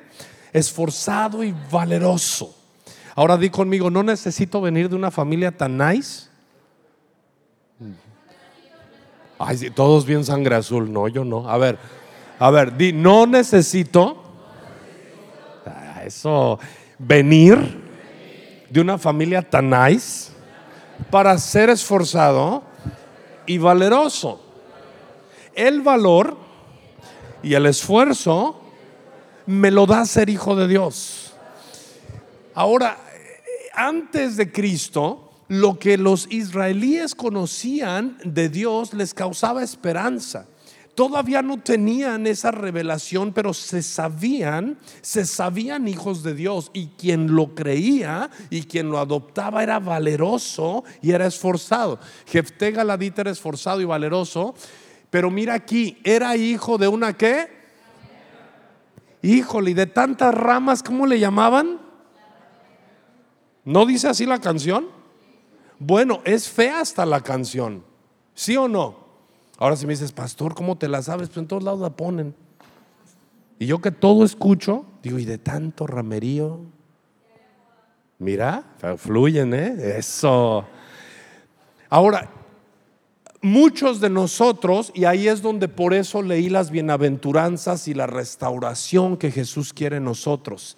Esforzado 0.52 1.42
y 1.42 1.54
valeroso. 1.72 2.54
Ahora 3.14 3.38
di 3.38 3.48
conmigo, 3.48 3.88
no 3.88 4.02
necesito 4.02 4.60
venir 4.60 4.90
de 4.90 4.96
una 4.96 5.10
familia 5.10 5.50
tan 5.50 5.78
nice. 5.78 6.28
Ay, 9.38 9.70
todos 9.70 10.04
bien 10.04 10.26
sangre 10.26 10.56
azul. 10.56 10.92
No, 10.92 11.08
yo 11.08 11.24
no. 11.24 11.48
A 11.48 11.56
ver, 11.56 11.78
a 12.38 12.50
ver, 12.50 12.76
di, 12.76 12.92
no 12.92 13.26
necesito. 13.26 14.22
Ah, 15.64 16.02
eso, 16.04 16.58
venir 16.98 17.87
de 18.70 18.80
una 18.80 18.98
familia 18.98 19.42
tan 19.42 19.70
nice 19.70 20.30
para 21.10 21.36
ser 21.38 21.70
esforzado 21.70 22.62
y 23.46 23.58
valeroso. 23.58 24.42
El 25.54 25.80
valor 25.80 26.36
y 27.42 27.54
el 27.54 27.66
esfuerzo 27.66 28.60
me 29.46 29.70
lo 29.70 29.86
da 29.86 30.04
ser 30.04 30.28
hijo 30.28 30.54
de 30.54 30.68
Dios. 30.68 31.32
Ahora, 32.54 32.98
antes 33.74 34.36
de 34.36 34.52
Cristo, 34.52 35.30
lo 35.48 35.78
que 35.78 35.96
los 35.96 36.30
israelíes 36.30 37.14
conocían 37.14 38.18
de 38.24 38.48
Dios 38.48 38.92
les 38.92 39.14
causaba 39.14 39.62
esperanza 39.62 40.46
todavía 40.98 41.42
no 41.42 41.60
tenían 41.60 42.26
esa 42.26 42.50
revelación, 42.50 43.32
pero 43.32 43.54
se 43.54 43.84
sabían, 43.84 44.76
se 45.00 45.26
sabían 45.26 45.86
hijos 45.86 46.24
de 46.24 46.34
Dios 46.34 46.72
y 46.72 46.88
quien 46.88 47.36
lo 47.36 47.54
creía 47.54 48.28
y 48.50 48.62
quien 48.62 48.90
lo 48.90 48.98
adoptaba 48.98 49.62
era 49.62 49.78
valeroso 49.78 50.82
y 51.00 51.12
era 51.12 51.24
esforzado. 51.26 52.00
Jefté 52.26 52.72
Galadita 52.72 53.20
era 53.20 53.30
esforzado 53.30 53.80
y 53.80 53.84
valeroso, 53.84 54.56
pero 55.08 55.30
mira 55.30 55.54
aquí, 55.54 55.98
era 56.02 56.36
hijo 56.36 56.78
de 56.78 56.88
una 56.88 57.16
qué? 57.16 57.46
Híjole, 59.22 59.70
y 59.70 59.74
de 59.74 59.86
tantas 59.86 60.34
ramas, 60.34 60.82
¿cómo 60.82 61.06
le 61.06 61.20
llamaban? 61.20 61.78
¿No 63.64 63.86
dice 63.86 64.08
así 64.08 64.26
la 64.26 64.40
canción? 64.40 64.88
Bueno, 65.78 66.22
es 66.24 66.48
fea 66.48 66.80
hasta 66.80 67.06
la 67.06 67.20
canción, 67.20 67.84
¿sí 68.34 68.56
o 68.56 68.66
no? 68.66 69.07
Ahora 69.58 69.76
si 69.76 69.86
me 69.86 69.92
dices, 69.92 70.12
pastor, 70.12 70.54
¿cómo 70.54 70.78
te 70.78 70.88
la 70.88 71.02
sabes? 71.02 71.28
Pues 71.28 71.38
en 71.38 71.48
todos 71.48 71.64
lados 71.64 71.80
la 71.80 71.90
ponen. 71.90 72.34
Y 73.58 73.66
yo 73.66 73.80
que 73.80 73.90
todo 73.90 74.24
escucho, 74.24 74.86
digo, 75.02 75.18
y 75.18 75.24
de 75.24 75.36
tanto 75.36 75.86
ramerío, 75.86 76.60
mira, 78.18 78.64
fluyen, 78.96 79.52
¿eh? 79.52 79.98
Eso. 79.98 80.64
Ahora, 81.90 82.30
muchos 83.42 84.00
de 84.00 84.10
nosotros, 84.10 84.92
y 84.94 85.06
ahí 85.06 85.26
es 85.26 85.42
donde 85.42 85.66
por 85.66 85.92
eso 85.92 86.22
leí 86.22 86.48
las 86.48 86.70
bienaventuranzas 86.70 87.88
y 87.88 87.94
la 87.94 88.06
restauración 88.06 89.16
que 89.16 89.32
Jesús 89.32 89.72
quiere 89.72 89.96
en 89.96 90.04
nosotros. 90.04 90.76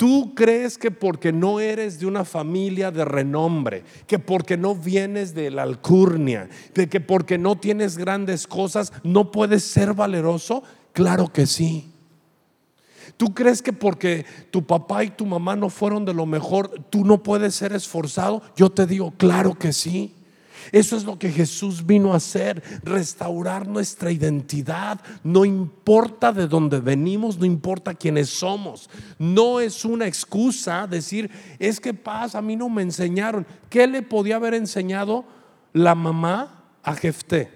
Tú 0.00 0.34
crees 0.34 0.78
que 0.78 0.90
porque 0.90 1.30
no 1.30 1.60
eres 1.60 2.00
de 2.00 2.06
una 2.06 2.24
familia 2.24 2.90
de 2.90 3.04
renombre, 3.04 3.84
que 4.06 4.18
porque 4.18 4.56
no 4.56 4.74
vienes 4.74 5.34
de 5.34 5.50
la 5.50 5.62
alcurnia, 5.62 6.48
de 6.72 6.88
que 6.88 7.00
porque 7.00 7.36
no 7.36 7.58
tienes 7.58 7.98
grandes 7.98 8.46
cosas, 8.46 8.94
no 9.04 9.30
puedes 9.30 9.62
ser 9.62 9.92
valeroso. 9.92 10.62
Claro 10.94 11.28
que 11.28 11.46
sí. 11.46 11.90
¿Tú 13.18 13.34
crees 13.34 13.60
que 13.60 13.74
porque 13.74 14.24
tu 14.50 14.64
papá 14.64 15.04
y 15.04 15.10
tu 15.10 15.26
mamá 15.26 15.54
no 15.54 15.68
fueron 15.68 16.06
de 16.06 16.14
lo 16.14 16.24
mejor, 16.24 16.82
tú 16.88 17.04
no 17.04 17.22
puedes 17.22 17.54
ser 17.54 17.74
esforzado? 17.74 18.40
Yo 18.56 18.70
te 18.70 18.86
digo, 18.86 19.12
claro 19.18 19.52
que 19.52 19.74
sí. 19.74 20.14
Eso 20.72 20.96
es 20.96 21.04
lo 21.04 21.18
que 21.18 21.30
Jesús 21.30 21.84
vino 21.84 22.12
a 22.12 22.16
hacer, 22.16 22.62
restaurar 22.82 23.66
nuestra 23.66 24.10
identidad. 24.10 25.00
No 25.24 25.44
importa 25.44 26.32
de 26.32 26.46
dónde 26.46 26.80
venimos, 26.80 27.38
no 27.38 27.44
importa 27.44 27.94
quiénes 27.94 28.30
somos. 28.30 28.88
No 29.18 29.60
es 29.60 29.84
una 29.84 30.06
excusa 30.06 30.86
decir, 30.86 31.30
es 31.58 31.80
que 31.80 31.94
pasa, 31.94 32.38
a 32.38 32.42
mí 32.42 32.56
no 32.56 32.68
me 32.68 32.82
enseñaron. 32.82 33.46
¿Qué 33.68 33.86
le 33.86 34.02
podía 34.02 34.36
haber 34.36 34.54
enseñado 34.54 35.24
la 35.72 35.94
mamá 35.94 36.64
a 36.82 36.94
Jefté? 36.94 37.50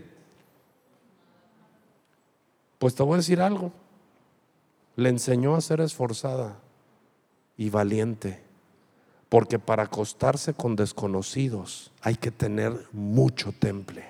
Pues 2.79 2.95
te 2.95 3.03
voy 3.03 3.15
a 3.15 3.17
decir 3.19 3.41
algo. 3.41 3.73
Le 4.97 5.09
enseñó 5.09 5.57
a 5.57 5.61
ser 5.61 5.81
esforzada 5.81 6.59
y 7.57 7.71
valiente. 7.71 8.43
Porque 9.35 9.59
para 9.59 9.83
acostarse 9.83 10.55
con 10.55 10.77
desconocidos 10.77 11.91
hay 12.03 12.15
que 12.15 12.31
tener 12.31 12.73
mucho 12.93 13.51
temple. 13.51 14.05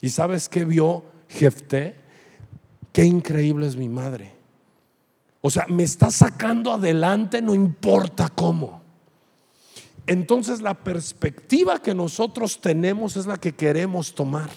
¿Y 0.00 0.08
sabes 0.08 0.48
qué 0.48 0.64
vio 0.64 1.04
Jefté? 1.28 1.94
Qué 2.92 3.04
increíble 3.04 3.68
es 3.68 3.76
mi 3.76 3.88
madre. 3.88 4.32
O 5.40 5.50
sea, 5.50 5.66
me 5.68 5.84
está 5.84 6.10
sacando 6.10 6.72
adelante, 6.72 7.40
no 7.40 7.54
importa 7.54 8.28
cómo. 8.28 8.82
Entonces 10.08 10.60
la 10.60 10.74
perspectiva 10.74 11.80
que 11.80 11.94
nosotros 11.94 12.60
tenemos 12.60 13.16
es 13.16 13.26
la 13.26 13.36
que 13.36 13.52
queremos 13.54 14.16
tomar. 14.16 14.50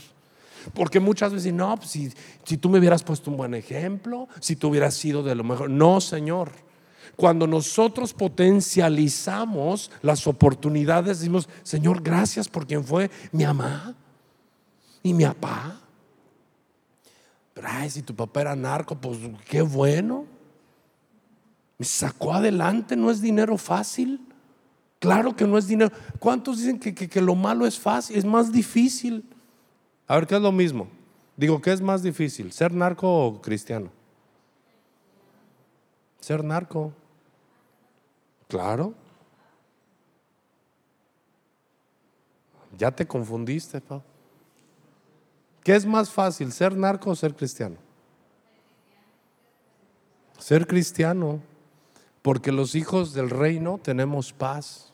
Porque 0.74 1.00
muchas 1.00 1.32
veces, 1.34 1.54
no, 1.54 1.78
pues 1.78 1.92
si, 1.92 2.12
si 2.44 2.58
tú 2.58 2.68
me 2.68 2.80
hubieras 2.80 3.04
puesto 3.04 3.30
un 3.30 3.38
buen 3.38 3.54
ejemplo, 3.54 4.28
si 4.40 4.56
tú 4.56 4.70
hubieras 4.70 4.96
sido 4.96 5.22
de 5.22 5.36
lo 5.36 5.44
mejor. 5.44 5.70
No, 5.70 6.02
Señor. 6.02 6.71
Cuando 7.16 7.46
nosotros 7.46 8.14
potencializamos 8.14 9.92
las 10.02 10.26
oportunidades, 10.28 11.20
decimos, 11.20 11.48
Señor, 11.64 12.02
gracias 12.02 12.48
por 12.48 12.66
quien 12.66 12.84
fue 12.84 13.12
mi 13.32 13.44
mamá 13.44 13.96
y 15.04 15.14
mi 15.14 15.26
papá. 15.26 15.80
Pero, 17.54 17.68
ay, 17.70 17.90
si 17.90 18.02
tu 18.02 18.16
papá 18.16 18.42
era 18.42 18.56
narco, 18.56 18.96
pues 18.96 19.20
qué 19.46 19.62
bueno. 19.62 20.26
Me 21.78 21.86
sacó 21.86 22.34
adelante, 22.34 22.96
no 22.96 23.12
es 23.12 23.22
dinero 23.22 23.58
fácil. 23.58 24.22
Claro 25.00 25.36
que 25.36 25.46
no 25.46 25.58
es 25.58 25.68
dinero. 25.68 25.92
¿Cuántos 26.20 26.60
dicen 26.60 26.80
que, 26.80 26.94
que 26.94 27.22
lo 27.22 27.36
malo 27.36 27.66
es 27.66 27.80
fácil? 27.80 28.16
Es 28.16 28.26
más 28.26 28.52
difícil. 28.52 29.26
A 30.08 30.16
ver, 30.16 30.28
¿qué 30.28 30.36
es 30.36 30.42
lo 30.42 30.52
mismo? 30.52 30.88
Digo, 31.36 31.60
¿qué 31.62 31.72
es 31.72 31.82
más 31.82 32.04
difícil? 32.04 32.52
¿Ser 32.52 32.72
narco 32.72 33.26
o 33.26 33.42
cristiano? 33.42 33.90
Ser 36.20 36.44
narco. 36.44 36.94
Claro. 38.52 38.94
Ya 42.78 42.92
te 42.92 43.08
confundiste, 43.08 43.80
Pau. 43.80 44.04
¿Qué 45.64 45.76
es 45.76 45.86
más 45.86 46.10
fácil, 46.10 46.52
ser 46.52 46.76
narco 46.76 47.12
o 47.12 47.16
ser 47.16 47.34
cristiano? 47.34 47.78
Ser 50.38 50.68
cristiano, 50.68 51.40
porque 52.22 52.52
los 52.52 52.76
hijos 52.76 53.14
del 53.14 53.30
reino 53.30 53.80
tenemos 53.82 54.34
paz. 54.34 54.92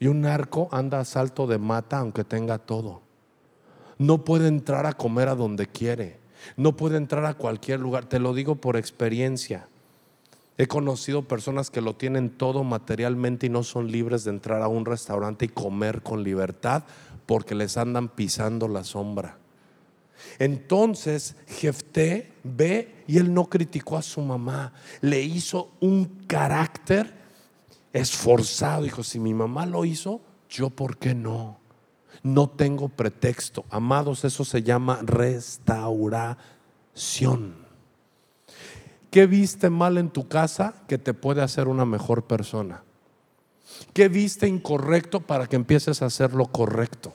Y 0.00 0.06
un 0.06 0.22
narco 0.22 0.68
anda 0.72 1.00
a 1.00 1.04
salto 1.04 1.46
de 1.46 1.58
mata 1.58 1.98
aunque 1.98 2.24
tenga 2.24 2.56
todo 2.58 3.02
no 3.98 4.24
puede 4.24 4.48
entrar 4.48 4.86
a 4.86 4.92
comer 4.92 5.28
a 5.28 5.34
donde 5.34 5.66
quiere, 5.66 6.18
no 6.56 6.76
puede 6.76 6.96
entrar 6.96 7.24
a 7.24 7.34
cualquier 7.34 7.80
lugar. 7.80 8.04
Te 8.04 8.20
lo 8.20 8.32
digo 8.32 8.54
por 8.54 8.76
experiencia. 8.76 9.68
He 10.58 10.66
conocido 10.66 11.22
personas 11.22 11.70
que 11.70 11.80
lo 11.80 11.94
tienen 11.94 12.30
todo 12.30 12.64
materialmente 12.64 13.46
y 13.46 13.48
no 13.48 13.62
son 13.62 13.92
libres 13.92 14.24
de 14.24 14.30
entrar 14.30 14.60
a 14.60 14.66
un 14.66 14.84
restaurante 14.84 15.44
y 15.44 15.48
comer 15.48 16.02
con 16.02 16.24
libertad 16.24 16.82
porque 17.26 17.54
les 17.54 17.76
andan 17.76 18.08
pisando 18.08 18.66
la 18.66 18.82
sombra. 18.82 19.38
Entonces 20.40 21.36
Jefté 21.46 22.32
ve 22.42 23.04
y 23.06 23.18
él 23.18 23.32
no 23.32 23.44
criticó 23.44 23.96
a 23.96 24.02
su 24.02 24.20
mamá, 24.20 24.72
le 25.00 25.22
hizo 25.22 25.70
un 25.78 26.06
carácter 26.26 27.14
esforzado. 27.92 28.82
Dijo, 28.82 29.04
si 29.04 29.20
mi 29.20 29.34
mamá 29.34 29.64
lo 29.64 29.84
hizo, 29.84 30.20
yo 30.50 30.70
por 30.70 30.98
qué 30.98 31.14
no. 31.14 31.60
No 32.24 32.50
tengo 32.50 32.88
pretexto. 32.88 33.64
Amados, 33.70 34.24
eso 34.24 34.44
se 34.44 34.64
llama 34.64 34.98
restauración. 35.04 37.67
¿Qué 39.10 39.26
viste 39.26 39.70
mal 39.70 39.96
en 39.98 40.10
tu 40.10 40.28
casa 40.28 40.74
que 40.86 40.98
te 40.98 41.14
puede 41.14 41.42
hacer 41.42 41.68
una 41.68 41.84
mejor 41.84 42.24
persona? 42.24 42.82
¿Qué 43.92 44.08
viste 44.08 44.46
incorrecto 44.46 45.20
para 45.20 45.46
que 45.46 45.56
empieces 45.56 46.02
a 46.02 46.06
hacer 46.06 46.34
lo 46.34 46.46
correcto? 46.46 47.14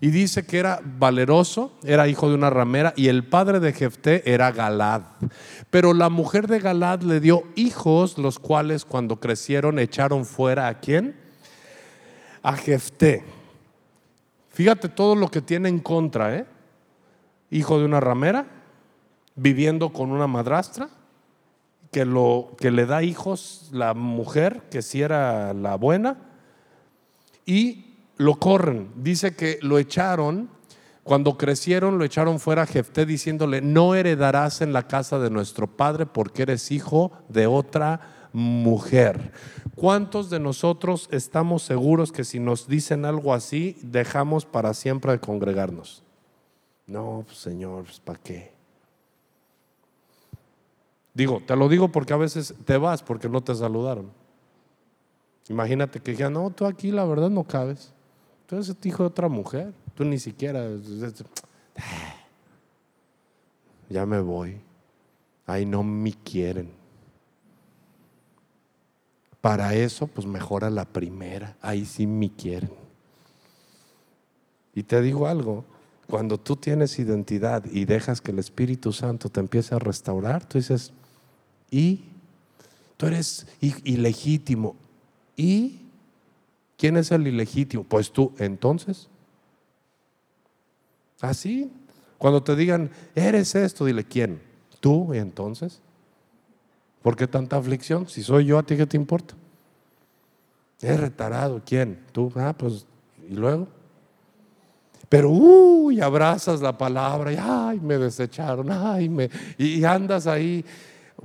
Y 0.00 0.10
dice 0.10 0.46
que 0.46 0.58
era 0.58 0.80
valeroso, 0.82 1.72
era 1.84 2.08
hijo 2.08 2.28
de 2.28 2.34
una 2.34 2.50
ramera 2.50 2.92
y 2.96 3.08
el 3.08 3.26
padre 3.26 3.60
de 3.60 3.72
Jefté 3.72 4.32
era 4.32 4.50
Galad. 4.50 5.02
Pero 5.70 5.92
la 5.92 6.08
mujer 6.08 6.46
de 6.48 6.60
Galad 6.60 7.02
le 7.02 7.20
dio 7.20 7.44
hijos, 7.54 8.18
los 8.18 8.38
cuales 8.38 8.84
cuando 8.84 9.20
crecieron 9.20 9.78
echaron 9.78 10.24
fuera 10.24 10.68
a 10.68 10.80
quién? 10.80 11.16
A 12.42 12.56
Jefté. 12.56 13.24
Fíjate 14.50 14.88
todo 14.88 15.14
lo 15.14 15.30
que 15.30 15.42
tiene 15.42 15.68
en 15.68 15.78
contra, 15.78 16.34
¿eh? 16.34 16.46
Hijo 17.50 17.78
de 17.78 17.84
una 17.84 18.00
ramera, 18.00 18.46
viviendo 19.36 19.92
con 19.92 20.10
una 20.10 20.26
madrastra, 20.26 20.88
que, 21.90 22.04
lo, 22.04 22.54
que 22.58 22.70
le 22.70 22.86
da 22.86 23.02
hijos 23.02 23.68
la 23.72 23.94
mujer, 23.94 24.62
que 24.70 24.82
si 24.82 25.02
era 25.02 25.54
la 25.54 25.76
buena, 25.76 26.18
y 27.46 27.96
lo 28.16 28.36
corren. 28.36 28.90
Dice 28.96 29.34
que 29.34 29.58
lo 29.62 29.78
echaron, 29.78 30.50
cuando 31.02 31.38
crecieron 31.38 31.98
lo 31.98 32.04
echaron 32.04 32.38
fuera 32.38 32.62
a 32.62 32.66
Jefté 32.66 33.06
diciéndole, 33.06 33.62
no 33.62 33.94
heredarás 33.94 34.60
en 34.60 34.72
la 34.72 34.86
casa 34.86 35.18
de 35.18 35.30
nuestro 35.30 35.66
padre 35.66 36.04
porque 36.04 36.42
eres 36.42 36.70
hijo 36.70 37.12
de 37.28 37.46
otra 37.46 38.28
mujer. 38.32 39.32
¿Cuántos 39.74 40.28
de 40.28 40.40
nosotros 40.40 41.08
estamos 41.12 41.62
seguros 41.62 42.12
que 42.12 42.24
si 42.24 42.40
nos 42.40 42.68
dicen 42.68 43.04
algo 43.04 43.32
así, 43.32 43.78
dejamos 43.82 44.44
para 44.44 44.74
siempre 44.74 45.12
de 45.12 45.20
congregarnos? 45.20 46.02
No, 46.86 47.22
pues, 47.26 47.38
Señor, 47.38 47.84
pues, 47.84 48.00
¿para 48.00 48.18
qué? 48.18 48.57
Digo, 51.18 51.42
te 51.44 51.56
lo 51.56 51.68
digo 51.68 51.88
porque 51.88 52.12
a 52.12 52.16
veces 52.16 52.54
te 52.64 52.76
vas 52.76 53.02
porque 53.02 53.28
no 53.28 53.40
te 53.40 53.52
saludaron. 53.52 54.08
Imagínate 55.48 55.98
que 55.98 56.14
ya 56.14 56.30
no, 56.30 56.48
tú 56.50 56.64
aquí 56.64 56.92
la 56.92 57.04
verdad 57.04 57.28
no 57.28 57.42
cabes. 57.42 57.92
Tú 58.46 58.54
eres 58.54 58.72
hijo 58.84 59.02
de 59.02 59.08
otra 59.08 59.28
mujer. 59.28 59.74
Tú 59.96 60.04
ni 60.04 60.20
siquiera. 60.20 60.64
Ya 63.90 64.04
me 64.04 64.20
voy. 64.20 64.60
Ahí 65.46 65.64
no 65.66 65.82
me 65.82 66.12
quieren. 66.12 66.70
Para 69.40 69.74
eso, 69.74 70.06
pues 70.06 70.26
mejora 70.26 70.70
la 70.70 70.84
primera. 70.84 71.56
Ahí 71.62 71.86
sí 71.86 72.06
me 72.06 72.30
quieren. 72.30 72.70
Y 74.74 74.82
te 74.82 75.00
digo 75.00 75.26
algo, 75.26 75.64
cuando 76.06 76.38
tú 76.38 76.54
tienes 76.54 76.98
identidad 76.98 77.64
y 77.64 77.86
dejas 77.86 78.20
que 78.20 78.30
el 78.30 78.38
Espíritu 78.38 78.92
Santo 78.92 79.30
te 79.30 79.40
empiece 79.40 79.74
a 79.74 79.78
restaurar, 79.78 80.44
tú 80.44 80.58
dices, 80.58 80.92
¿y? 81.70 82.04
Tú 82.96 83.06
eres 83.06 83.46
ilegítimo. 83.60 84.76
¿Y? 85.36 85.80
¿Quién 86.76 86.96
es 86.96 87.10
el 87.10 87.26
ilegítimo? 87.26 87.84
Pues 87.84 88.12
tú, 88.12 88.32
entonces. 88.38 89.08
Así. 91.20 91.70
Cuando 92.18 92.42
te 92.42 92.56
digan, 92.56 92.90
eres 93.14 93.54
esto, 93.54 93.84
dile, 93.84 94.04
¿quién? 94.04 94.40
Tú, 94.80 95.14
entonces. 95.14 95.80
¿Por 97.02 97.16
qué 97.16 97.26
tanta 97.26 97.56
aflicción? 97.56 98.08
Si 98.08 98.22
soy 98.22 98.46
yo, 98.46 98.58
¿a 98.58 98.62
ti 98.62 98.76
qué 98.76 98.86
te 98.86 98.96
importa? 98.96 99.34
Es 100.80 100.98
retarado, 100.98 101.62
¿quién? 101.64 102.04
Tú, 102.12 102.32
ah, 102.36 102.54
pues, 102.56 102.86
¿y 103.28 103.34
luego? 103.34 103.68
Pero, 105.08 105.30
uy, 105.30 106.00
abrazas 106.00 106.60
la 106.60 106.76
palabra 106.76 107.32
y, 107.32 107.36
ay, 107.40 107.80
me 107.80 107.98
desecharon, 107.98 108.70
ay, 108.70 109.08
me, 109.08 109.30
y 109.56 109.82
andas 109.84 110.26
ahí. 110.26 110.64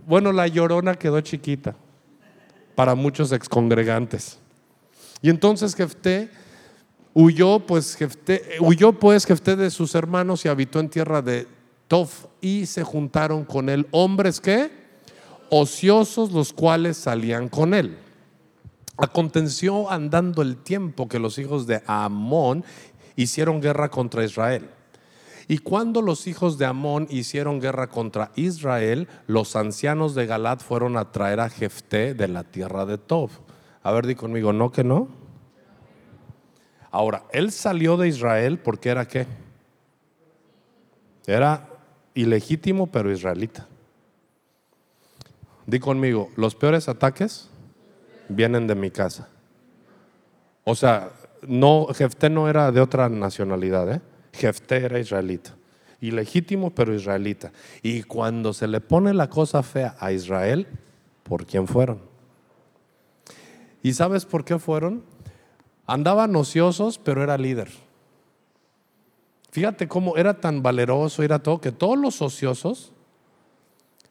Bueno, 0.05 0.31
la 0.31 0.47
llorona 0.47 0.95
quedó 0.95 1.21
chiquita 1.21 1.75
para 2.75 2.95
muchos 2.95 3.31
excongregantes. 3.31 4.39
Y 5.21 5.29
entonces 5.29 5.75
Jefté 5.75 6.29
huyó, 7.13 7.59
pues 7.59 7.95
Jefté, 7.95 8.57
huyó 8.59 8.93
pues 8.93 9.25
Jefté 9.25 9.55
de 9.55 9.69
sus 9.69 9.95
hermanos 9.95 10.43
y 10.45 10.49
habitó 10.49 10.79
en 10.79 10.89
tierra 10.89 11.21
de 11.21 11.47
Tof 11.87 12.25
y 12.41 12.65
se 12.65 12.83
juntaron 12.83 13.45
con 13.45 13.69
él 13.69 13.87
hombres 13.91 14.41
que 14.41 14.71
ociosos 15.49 16.31
los 16.31 16.51
cuales 16.51 16.97
salían 16.97 17.47
con 17.47 17.73
él. 17.73 17.97
Aconteció 18.97 19.89
andando 19.89 20.41
el 20.41 20.57
tiempo 20.57 21.07
que 21.07 21.19
los 21.19 21.37
hijos 21.37 21.67
de 21.67 21.81
Amón 21.85 22.63
hicieron 23.15 23.61
guerra 23.61 23.89
contra 23.89 24.25
Israel. 24.25 24.69
Y 25.47 25.57
cuando 25.59 26.01
los 26.01 26.27
hijos 26.27 26.57
de 26.57 26.65
Amón 26.65 27.07
hicieron 27.09 27.59
guerra 27.59 27.87
contra 27.87 28.31
Israel, 28.35 29.07
los 29.27 29.55
ancianos 29.55 30.15
de 30.15 30.25
Galat 30.25 30.61
fueron 30.61 30.97
a 30.97 31.11
traer 31.11 31.39
a 31.39 31.49
Jefté 31.49 32.13
de 32.13 32.27
la 32.27 32.43
tierra 32.43 32.85
de 32.85 32.97
Tob. 32.97 33.29
A 33.83 33.91
ver, 33.91 34.07
di 34.07 34.15
conmigo, 34.15 34.53
¿no 34.53 34.71
que 34.71 34.83
no? 34.83 35.09
Ahora, 36.91 37.23
él 37.31 37.51
salió 37.51 37.97
de 37.97 38.07
Israel 38.07 38.59
porque 38.59 38.89
era 38.89 39.07
qué? 39.07 39.27
Era 41.25 41.67
ilegítimo 42.13 42.87
pero 42.87 43.11
israelita. 43.11 43.67
Di 45.65 45.79
conmigo, 45.79 46.29
los 46.35 46.55
peores 46.55 46.87
ataques 46.87 47.49
vienen 48.29 48.67
de 48.67 48.75
mi 48.75 48.91
casa. 48.91 49.27
O 50.63 50.75
sea, 50.75 51.11
no, 51.41 51.87
Jefté 51.93 52.29
no 52.29 52.47
era 52.47 52.71
de 52.71 52.79
otra 52.79 53.09
nacionalidad, 53.09 53.91
¿eh? 53.91 54.01
Jefté 54.33 54.85
era 54.85 54.99
israelita. 54.99 55.55
Ilegítimo, 56.01 56.71
pero 56.71 56.93
israelita. 56.93 57.53
Y 57.81 58.03
cuando 58.03 58.51
se 58.51 58.67
le 58.67 58.81
pone 58.81 59.13
la 59.13 59.29
cosa 59.29 59.63
fea 59.63 59.95
a 59.99 60.11
Israel, 60.11 60.67
¿por 61.23 61.45
quién 61.45 61.67
fueron? 61.67 62.01
¿Y 63.81 63.93
sabes 63.93 64.25
por 64.25 64.43
qué 64.43 64.59
fueron? 64.59 65.03
Andaban 65.85 66.35
ociosos, 66.35 66.97
pero 66.97 67.23
era 67.23 67.37
líder. 67.37 67.69
Fíjate 69.51 69.87
cómo 69.87 70.17
era 70.17 70.41
tan 70.41 70.63
valeroso, 70.63 71.21
era 71.21 71.39
todo, 71.39 71.61
que 71.61 71.71
todos 71.71 71.97
los 71.97 72.21
ociosos, 72.21 72.91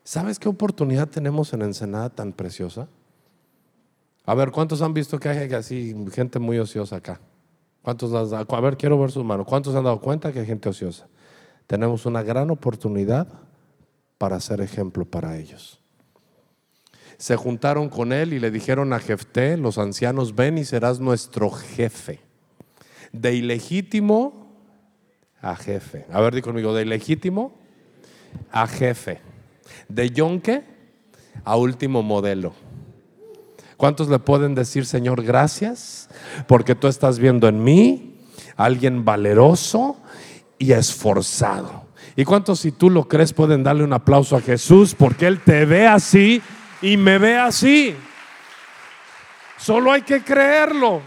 ¿sabes 0.05 0.39
qué 0.39 0.49
oportunidad 0.49 1.09
tenemos 1.09 1.53
en 1.53 1.63
Ensenada 1.63 2.11
tan 2.11 2.33
preciosa? 2.33 2.89
A 4.25 4.35
ver, 4.35 4.53
¿cuántos 4.53 4.83
han 4.83 4.95
visto 4.95 5.19
que 5.19 5.29
hay 5.29 5.53
así 5.53 5.97
gente 6.13 6.39
muy 6.39 6.59
ociosa 6.59 6.97
acá? 6.97 7.21
¿Cuántos 7.83 8.33
a 8.33 8.61
ver, 8.61 8.77
quiero 8.77 8.99
ver 8.99 9.11
sus 9.11 9.25
manos. 9.25 9.47
¿Cuántos 9.47 9.75
han 9.75 9.85
dado 9.85 10.01
cuenta 10.01 10.33
que 10.33 10.41
hay 10.41 10.47
gente 10.47 10.69
ociosa? 10.69 11.09
Tenemos 11.67 12.07
una 12.07 12.23
gran 12.23 12.51
oportunidad 12.51 13.27
para 14.19 14.39
ser 14.39 14.61
ejemplo 14.61 15.05
para 15.05 15.37
ellos. 15.37 15.81
Se 17.19 17.37
juntaron 17.37 17.89
con 17.89 18.13
él 18.13 18.33
y 18.33 18.41
le 18.41 18.51
dijeron 18.51 18.93
a 18.93 19.01
Jefté, 19.01 19.57
los 19.57 19.79
ancianos, 19.79 20.35
ven 20.35 20.59
y 20.59 20.65
serás 20.65 21.01
nuestro 21.01 21.51
jefe. 21.51 22.21
De 23.13 23.35
ilegítimo 23.35 24.43
a 25.41 25.57
jefe. 25.57 26.07
A 26.11 26.21
ver, 26.21 26.35
di 26.35 26.43
conmigo, 26.43 26.73
de 26.75 26.83
ilegítimo 26.83 27.53
a 28.51 28.67
jefe. 28.67 29.21
De 29.89 30.11
yonque 30.11 30.65
a 31.45 31.57
último 31.57 32.03
modelo. 32.03 32.55
¿Cuántos 33.83 34.09
le 34.09 34.21
pueden 34.21 34.55
decir, 34.55 34.87
Señor, 34.87 35.25
gracias? 35.25 36.09
Porque 36.47 36.77
tú 36.77 36.87
estás 36.87 37.19
viendo 37.19 37.49
en 37.49 37.65
mí 37.65 38.15
alguien 38.55 39.05
valeroso 39.05 39.97
y 40.57 40.71
esforzado. 40.71 41.89
¿Y 42.15 42.25
cuántos 42.25 42.61
si 42.61 42.71
tú 42.71 42.91
lo 42.91 43.09
crees 43.09 43.33
pueden 43.33 43.65
darle 43.65 43.83
un 43.83 43.93
aplauso 43.93 44.37
a 44.37 44.41
Jesús 44.41 44.95
porque 44.95 45.27
Él 45.27 45.41
te 45.41 45.65
ve 45.65 45.89
así 45.89 46.41
y 46.81 46.97
me 46.97 47.19
ve 47.19 47.37
así? 47.37 47.97
Solo 49.59 49.91
hay 49.91 50.03
que 50.03 50.23
creerlo. 50.23 51.03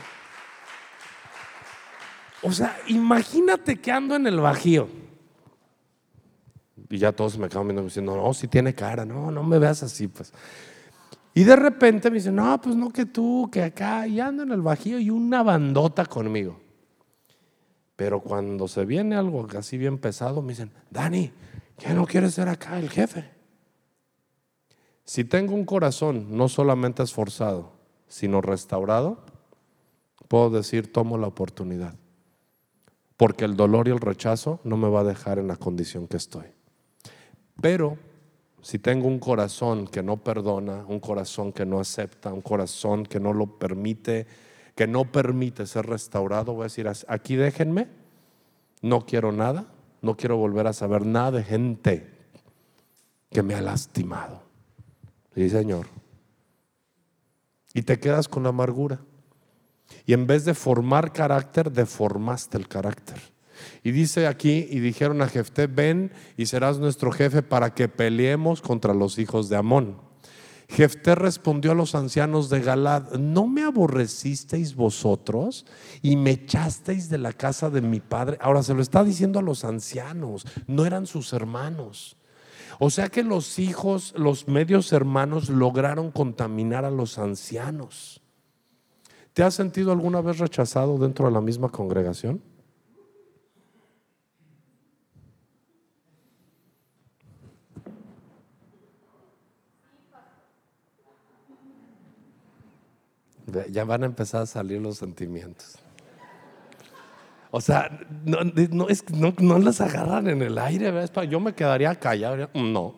O 2.41 2.51
sea, 2.51 2.77
imagínate 2.88 3.79
que 3.79 3.89
ando 3.89 4.17
en 4.17 4.27
el 4.27 4.41
bajío. 4.41 4.89
Y 6.89 6.97
ya 6.97 7.13
todos 7.13 7.38
me 7.38 7.45
acaban 7.45 7.69
viendo 7.69 7.83
diciendo, 7.83 8.17
no, 8.17 8.33
si 8.33 8.49
tiene 8.49 8.75
cara, 8.75 9.05
no, 9.05 9.31
no 9.31 9.43
me 9.43 9.59
veas 9.59 9.81
así, 9.81 10.09
pues. 10.09 10.33
Y 11.37 11.43
de 11.43 11.57
repente 11.57 12.09
me 12.09 12.15
dicen, 12.15 12.35
no, 12.35 12.61
pues 12.61 12.77
no 12.77 12.89
que 12.89 13.05
tú, 13.05 13.49
que 13.51 13.61
acá, 13.61 14.07
y 14.07 14.21
ando 14.21 14.43
en 14.43 14.53
el 14.53 14.61
bajío 14.61 14.97
y 14.99 15.09
una 15.09 15.43
bandota 15.43 16.05
conmigo. 16.05 16.61
Pero 17.97 18.21
cuando 18.21 18.69
se 18.69 18.85
viene 18.85 19.17
algo 19.17 19.45
así 19.57 19.77
bien 19.77 19.97
pesado, 19.97 20.41
me 20.41 20.53
dicen, 20.53 20.71
Dani, 20.89 21.33
¿qué 21.77 21.93
no 21.93 22.05
quieres 22.05 22.35
ser 22.35 22.47
acá 22.47 22.79
el 22.79 22.89
jefe? 22.89 23.29
Si 25.03 25.25
tengo 25.25 25.53
un 25.53 25.65
corazón 25.65 26.37
no 26.37 26.47
solamente 26.47 27.03
esforzado, 27.03 27.73
sino 28.07 28.39
restaurado, 28.39 29.25
puedo 30.29 30.49
decir, 30.49 30.89
tomo 30.89 31.17
la 31.17 31.27
oportunidad. 31.27 31.95
Porque 33.17 33.43
el 33.43 33.57
dolor 33.57 33.89
y 33.89 33.91
el 33.91 33.99
rechazo 33.99 34.61
no 34.63 34.77
me 34.77 34.89
va 34.89 35.01
a 35.01 35.05
dejar 35.05 35.37
en 35.37 35.49
la 35.49 35.57
condición 35.57 36.07
que 36.07 36.15
estoy. 36.15 36.45
Pero 37.61 37.97
si 38.65 38.80
tengo 38.80 39.08
un 39.08 39.19
corazón 39.19 39.86
que 39.86 40.01
no 40.01 40.17
perdona, 40.17 40.86
un 40.88 40.99
corazón 40.99 41.54
que 41.54 41.67
no 41.67 41.80
acepta, 41.80 42.34
un 42.34 42.41
corazón 42.41 43.06
que 43.06 43.19
no 43.19 43.32
lo 43.32 43.45
permite, 43.60 44.25
que 44.73 44.88
no 44.88 45.06
permite 45.12 45.67
ser 45.67 45.86
restaurado, 45.86 46.56
voy 46.56 46.62
a 46.62 46.63
decir, 46.63 46.91
aquí 47.08 47.36
déjenme, 47.36 47.88
no 48.82 49.06
quiero 49.06 49.32
nada, 49.32 49.67
no 50.01 50.17
quiero 50.17 50.38
volver 50.38 50.65
a 50.65 50.73
saber 50.73 51.06
nada 51.06 51.30
de 51.30 51.43
gente 51.43 52.10
que 53.30 53.43
me 53.43 53.54
ha 53.54 53.62
lastimado. 53.62 54.41
Sí, 55.36 55.47
Señor. 55.47 55.86
Y 57.75 57.84
te 57.84 57.99
quedas 57.99 58.28
con 58.28 58.47
amargura. 58.47 58.99
Y 60.08 60.13
en 60.13 60.25
vez 60.25 60.43
de 60.43 60.56
formar 60.56 61.13
carácter, 61.13 61.71
deformaste 61.71 62.58
el 62.58 62.67
carácter. 62.67 63.34
Y 63.84 63.91
dice 63.91 64.28
aquí, 64.28 64.67
y 64.69 64.80
dijeron 64.80 65.21
a 65.21 65.28
Jefté, 65.28 65.67
ven 65.67 66.12
y 66.38 66.45
serás 66.45 66.80
nuestro 66.80 67.12
jefe 67.12 67.41
para 67.41 67.73
que 67.73 67.88
peleemos 67.88 68.62
contra 68.62 68.93
los 68.93 69.19
hijos 69.19 69.49
de 69.49 69.58
Amón. 69.58 69.97
Jefté 70.67 71.13
respondió 71.13 71.71
a 71.71 71.75
los 71.75 71.93
ancianos 71.93 72.49
de 72.49 72.60
Galad, 72.60 73.13
¿no 73.13 73.47
me 73.47 73.63
aborrecisteis 73.63 74.75
vosotros 74.75 75.65
y 76.01 76.15
me 76.15 76.32
echasteis 76.32 77.08
de 77.10 77.19
la 77.19 77.34
casa 77.34 77.69
de 77.69 77.82
mi 77.82 77.99
padre? 77.99 78.38
Ahora 78.41 78.63
se 78.63 78.73
lo 78.73 78.82
está 78.82 79.04
diciendo 79.04 79.39
a 79.39 79.43
los 79.43 79.63
ancianos, 79.63 80.45
no 80.65 80.86
eran 80.86 81.06
sus 81.06 81.34
hermanos. 81.34 82.17
O 82.80 82.89
sea 82.89 83.10
que 83.10 83.23
los 83.23 83.60
hijos, 83.60 84.13
los 84.17 84.47
medios 84.47 84.91
hermanos 84.91 85.49
lograron 85.49 86.12
contaminar 86.12 86.84
a 86.84 86.91
los 86.91 87.19
ancianos. 87.19 88.21
¿Te 89.34 89.43
has 89.43 89.54
sentido 89.54 89.91
alguna 89.91 90.21
vez 90.21 90.39
rechazado 90.39 90.97
dentro 90.97 91.25
de 91.28 91.32
la 91.32 91.41
misma 91.41 91.69
congregación? 91.69 92.41
Ya 103.69 103.84
van 103.84 104.03
a 104.03 104.05
empezar 104.08 104.41
a 104.41 104.45
salir 104.45 104.81
los 104.81 104.97
sentimientos. 104.97 105.77
O 107.51 107.62
sea, 107.62 108.05
no, 108.25 108.39
no, 109.39 109.60
las 109.60 109.81
agarran 109.81 110.27
en 110.27 110.41
el 110.41 110.58
aire. 110.58 110.91
Yo 111.29 111.39
me 111.39 111.53
quedaría 111.53 111.95
callado. 111.95 112.49
No. 112.53 112.95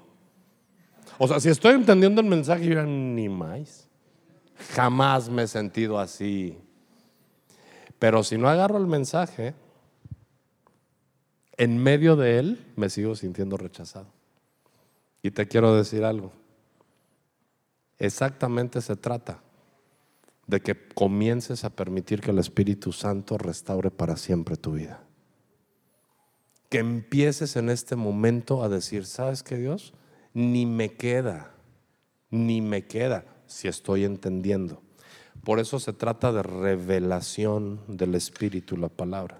O 1.18 1.28
sea, 1.28 1.40
si 1.40 1.50
estoy 1.50 1.76
entendiendo 1.76 2.22
el 2.22 2.28
mensaje, 2.28 2.66
yo 2.66 2.82
ni 2.84 3.30
más. 3.30 3.88
Jamás 4.74 5.30
me 5.30 5.44
he 5.44 5.48
sentido 5.48 6.00
así. 6.00 6.58
Pero 8.00 8.24
si 8.24 8.38
no 8.38 8.48
agarro 8.48 8.78
el 8.78 8.88
mensaje, 8.88 9.54
en 11.58 11.78
medio 11.78 12.16
de 12.16 12.40
él 12.40 12.66
me 12.76 12.90
sigo 12.90 13.16
sintiendo 13.16 13.58
rechazado. 13.58 14.08
Y 15.22 15.32
te 15.32 15.48
quiero 15.48 15.76
decir 15.76 16.04
algo. 16.04 16.32
Exactamente 18.00 18.82
se 18.82 18.96
trata 18.96 19.40
de 20.48 20.62
que 20.62 20.88
comiences 20.96 21.66
a 21.66 21.70
permitir 21.70 22.22
que 22.22 22.32
el 22.32 22.40
Espíritu 22.40 22.94
Santo 22.94 23.38
restaure 23.38 23.92
para 23.92 24.16
siempre 24.16 24.56
tu 24.56 24.74
vida. 24.74 25.04
Que 26.70 26.80
empieces 26.80 27.56
en 27.58 27.70
este 27.70 27.96
momento 27.96 28.64
a 28.64 28.70
decir, 28.70 29.06
¿sabes 29.06 29.44
qué 29.44 29.58
Dios? 29.58 29.94
Ni 30.34 30.66
me 30.66 30.96
queda, 30.96 31.54
ni 32.30 32.62
me 32.62 32.86
queda, 32.86 33.26
si 33.46 33.68
estoy 33.68 34.06
entendiendo. 34.06 34.82
Por 35.44 35.60
eso 35.60 35.80
se 35.80 35.94
trata 35.94 36.32
de 36.32 36.44
revelación 36.44 37.82
del 37.88 38.16
Espíritu, 38.16 38.78
la 38.78 38.90
palabra. 38.90 39.38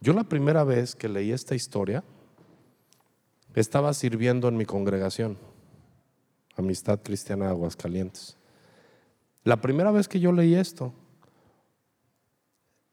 Yo 0.00 0.12
la 0.12 0.24
primera 0.24 0.64
vez 0.64 0.94
que 0.94 1.08
leí 1.08 1.32
esta 1.32 1.54
historia, 1.54 2.04
estaba 3.54 3.92
sirviendo 3.92 4.48
en 4.48 4.56
mi 4.56 4.64
congregación, 4.64 5.36
Amistad 6.56 7.00
Cristiana 7.02 7.46
de 7.46 7.50
Aguascalientes. 7.50 8.37
La 9.44 9.60
primera 9.60 9.90
vez 9.90 10.08
que 10.08 10.20
yo 10.20 10.32
leí 10.32 10.54
esto, 10.54 10.92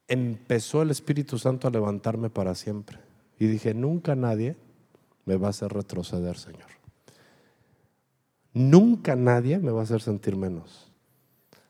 empezó 0.08 0.82
el 0.82 0.92
Espíritu 0.92 1.38
Santo 1.38 1.68
a 1.68 1.72
levantarme 1.72 2.30
para 2.30 2.56
siempre. 2.56 3.00
Y 3.38 3.48
dije, 3.48 3.74
nunca 3.74 4.16
nadie 4.16 4.56
me 5.26 5.38
va 5.38 5.48
a 5.48 5.50
hacer 5.50 5.74
retroceder, 5.74 6.38
Señor. 6.38 6.70
Nunca 8.54 9.16
nadie 9.16 9.60
me 9.60 9.72
va 9.72 9.82
a 9.82 9.84
hacer 9.84 10.02
sentir 10.02 10.38
menos. 10.38 10.92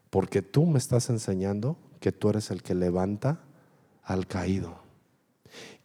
Porque 0.10 0.42
tú 0.42 0.66
me 0.66 0.78
estás 0.78 1.10
enseñando 1.10 1.78
que 2.00 2.12
tú 2.12 2.30
eres 2.30 2.52
el 2.52 2.62
que 2.62 2.76
levanta 2.76 3.40
al 4.04 4.28
caído. 4.28 4.80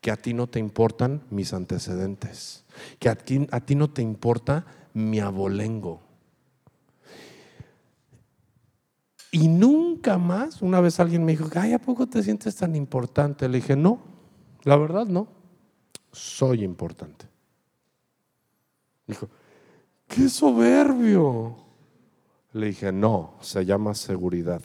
Que 0.00 0.10
a 0.10 0.16
ti 0.16 0.34
no 0.34 0.46
te 0.46 0.58
importan 0.58 1.22
mis 1.30 1.54
antecedentes. 1.54 2.64
Que 2.98 3.08
a 3.08 3.14
ti, 3.14 3.46
a 3.50 3.60
ti 3.60 3.74
no 3.76 3.90
te 3.90 4.02
importa 4.02 4.66
mi 4.92 5.20
abolengo 5.20 6.09
Y 9.32 9.46
nunca 9.48 10.18
más, 10.18 10.60
una 10.60 10.80
vez 10.80 10.98
alguien 10.98 11.24
me 11.24 11.32
dijo, 11.32 11.48
ay, 11.54 11.72
¿a 11.72 11.78
poco 11.78 12.06
te 12.06 12.22
sientes 12.22 12.56
tan 12.56 12.74
importante? 12.74 13.48
Le 13.48 13.58
dije, 13.58 13.76
no, 13.76 14.00
la 14.64 14.76
verdad 14.76 15.06
no. 15.06 15.28
soy 16.12 16.64
importante. 16.64 17.26
Dijo, 19.06 19.28
qué 20.08 20.28
soberbio. 20.28 21.56
Le 22.52 22.66
dije, 22.66 22.90
no, 22.90 23.34
se 23.40 23.64
llama 23.64 23.94
seguridad. 23.94 24.62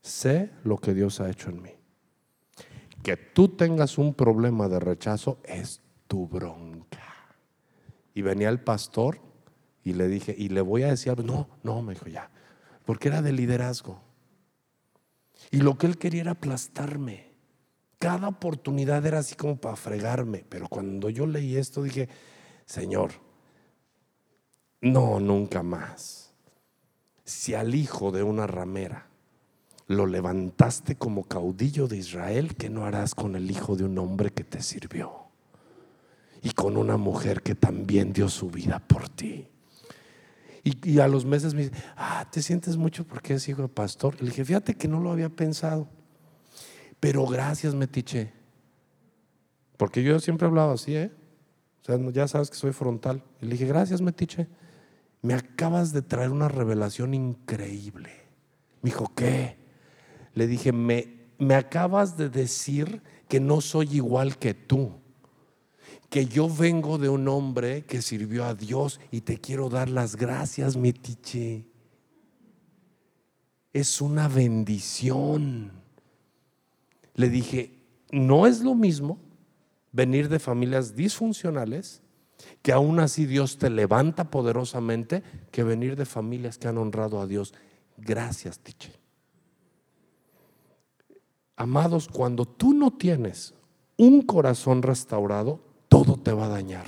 Sé 0.00 0.50
lo 0.64 0.78
que 0.78 0.94
Dios 0.94 1.20
ha 1.20 1.30
hecho 1.30 1.50
en 1.50 1.62
mí. 1.62 1.70
Que 3.04 3.16
tú 3.16 3.48
tengas 3.48 3.98
un 3.98 4.14
problema 4.14 4.68
de 4.68 4.80
rechazo 4.80 5.38
es 5.44 5.80
tu 6.08 6.26
bronca. 6.26 7.14
Y 8.14 8.22
venía 8.22 8.48
el 8.48 8.60
pastor 8.60 9.18
y 9.84 9.92
le 9.92 10.08
dije, 10.08 10.34
y 10.36 10.48
le 10.48 10.60
voy 10.60 10.82
a 10.82 10.88
decir, 10.88 11.24
no, 11.24 11.48
no, 11.62 11.82
me 11.82 11.94
dijo 11.94 12.08
ya, 12.08 12.30
porque 12.84 13.08
era 13.08 13.22
de 13.22 13.32
liderazgo. 13.32 14.00
Y 15.50 15.58
lo 15.58 15.76
que 15.76 15.86
él 15.86 15.98
quería 15.98 16.22
era 16.22 16.30
aplastarme. 16.32 17.32
Cada 17.98 18.28
oportunidad 18.28 19.04
era 19.06 19.20
así 19.20 19.34
como 19.34 19.56
para 19.56 19.76
fregarme. 19.76 20.44
Pero 20.48 20.68
cuando 20.68 21.10
yo 21.10 21.26
leí 21.26 21.56
esto 21.56 21.82
dije, 21.82 22.08
Señor, 22.66 23.12
no, 24.80 25.20
nunca 25.20 25.62
más. 25.62 26.32
Si 27.24 27.54
al 27.54 27.74
hijo 27.74 28.10
de 28.10 28.22
una 28.22 28.46
ramera 28.46 29.06
lo 29.86 30.06
levantaste 30.06 30.96
como 30.96 31.24
caudillo 31.24 31.86
de 31.86 31.98
Israel, 31.98 32.56
¿qué 32.56 32.68
no 32.68 32.84
harás 32.84 33.14
con 33.14 33.36
el 33.36 33.50
hijo 33.50 33.76
de 33.76 33.84
un 33.84 33.98
hombre 33.98 34.32
que 34.32 34.42
te 34.42 34.62
sirvió? 34.62 35.26
Y 36.42 36.50
con 36.50 36.76
una 36.76 36.96
mujer 36.96 37.42
que 37.42 37.54
también 37.54 38.12
dio 38.12 38.28
su 38.28 38.50
vida 38.50 38.80
por 38.80 39.08
ti. 39.08 39.51
Y, 40.64 41.00
a 41.00 41.08
los 41.08 41.24
meses 41.24 41.54
me 41.54 41.62
dice, 41.62 41.74
ah, 41.96 42.24
¿te 42.30 42.40
sientes 42.40 42.76
mucho 42.76 43.04
porque 43.04 43.34
es 43.34 43.48
hijo 43.48 43.62
de 43.62 43.68
pastor? 43.68 44.20
Le 44.20 44.28
dije, 44.28 44.44
fíjate 44.44 44.74
que 44.74 44.86
no 44.86 45.00
lo 45.00 45.10
había 45.10 45.28
pensado. 45.28 45.88
Pero 47.00 47.26
gracias, 47.26 47.74
Metiche. 47.74 48.32
Porque 49.76 50.04
yo 50.04 50.20
siempre 50.20 50.46
he 50.46 50.48
hablado 50.48 50.72
así, 50.72 50.94
¿eh? 50.94 51.10
O 51.82 51.84
sea, 51.84 51.98
ya 52.12 52.28
sabes 52.28 52.48
que 52.48 52.56
soy 52.56 52.72
frontal. 52.72 53.24
Le 53.40 53.50
dije, 53.50 53.66
gracias, 53.66 54.00
Metiche. 54.00 54.46
Me 55.20 55.34
acabas 55.34 55.92
de 55.92 56.02
traer 56.02 56.30
una 56.30 56.48
revelación 56.48 57.12
increíble. 57.12 58.10
Me 58.82 58.90
dijo, 58.90 59.12
¿qué? 59.16 59.56
Le 60.34 60.46
dije, 60.46 60.70
me, 60.70 61.26
me 61.38 61.56
acabas 61.56 62.16
de 62.16 62.28
decir 62.28 63.02
que 63.26 63.40
no 63.40 63.60
soy 63.60 63.96
igual 63.96 64.38
que 64.38 64.54
tú 64.54 65.01
que 66.12 66.26
yo 66.26 66.46
vengo 66.46 66.98
de 66.98 67.08
un 67.08 67.26
hombre 67.26 67.86
que 67.86 68.02
sirvió 68.02 68.44
a 68.44 68.54
Dios 68.54 69.00
y 69.10 69.22
te 69.22 69.38
quiero 69.38 69.70
dar 69.70 69.88
las 69.88 70.14
gracias, 70.14 70.76
Metiche. 70.76 71.64
Es 73.72 74.02
una 74.02 74.28
bendición. 74.28 75.72
Le 77.14 77.30
dije, 77.30 77.78
no 78.10 78.46
es 78.46 78.60
lo 78.60 78.74
mismo 78.74 79.20
venir 79.90 80.28
de 80.28 80.38
familias 80.38 80.94
disfuncionales, 80.94 82.02
que 82.60 82.72
aún 82.72 83.00
así 83.00 83.24
Dios 83.24 83.56
te 83.56 83.70
levanta 83.70 84.30
poderosamente, 84.30 85.22
que 85.50 85.64
venir 85.64 85.96
de 85.96 86.04
familias 86.04 86.58
que 86.58 86.68
han 86.68 86.76
honrado 86.76 87.22
a 87.22 87.26
Dios. 87.26 87.54
Gracias, 87.96 88.58
Tiche. 88.58 88.92
Amados, 91.56 92.06
cuando 92.06 92.44
tú 92.44 92.74
no 92.74 92.90
tienes 92.90 93.54
un 93.96 94.20
corazón 94.20 94.82
restaurado, 94.82 95.71
te 96.22 96.32
va 96.32 96.46
a 96.46 96.50
dañar, 96.50 96.84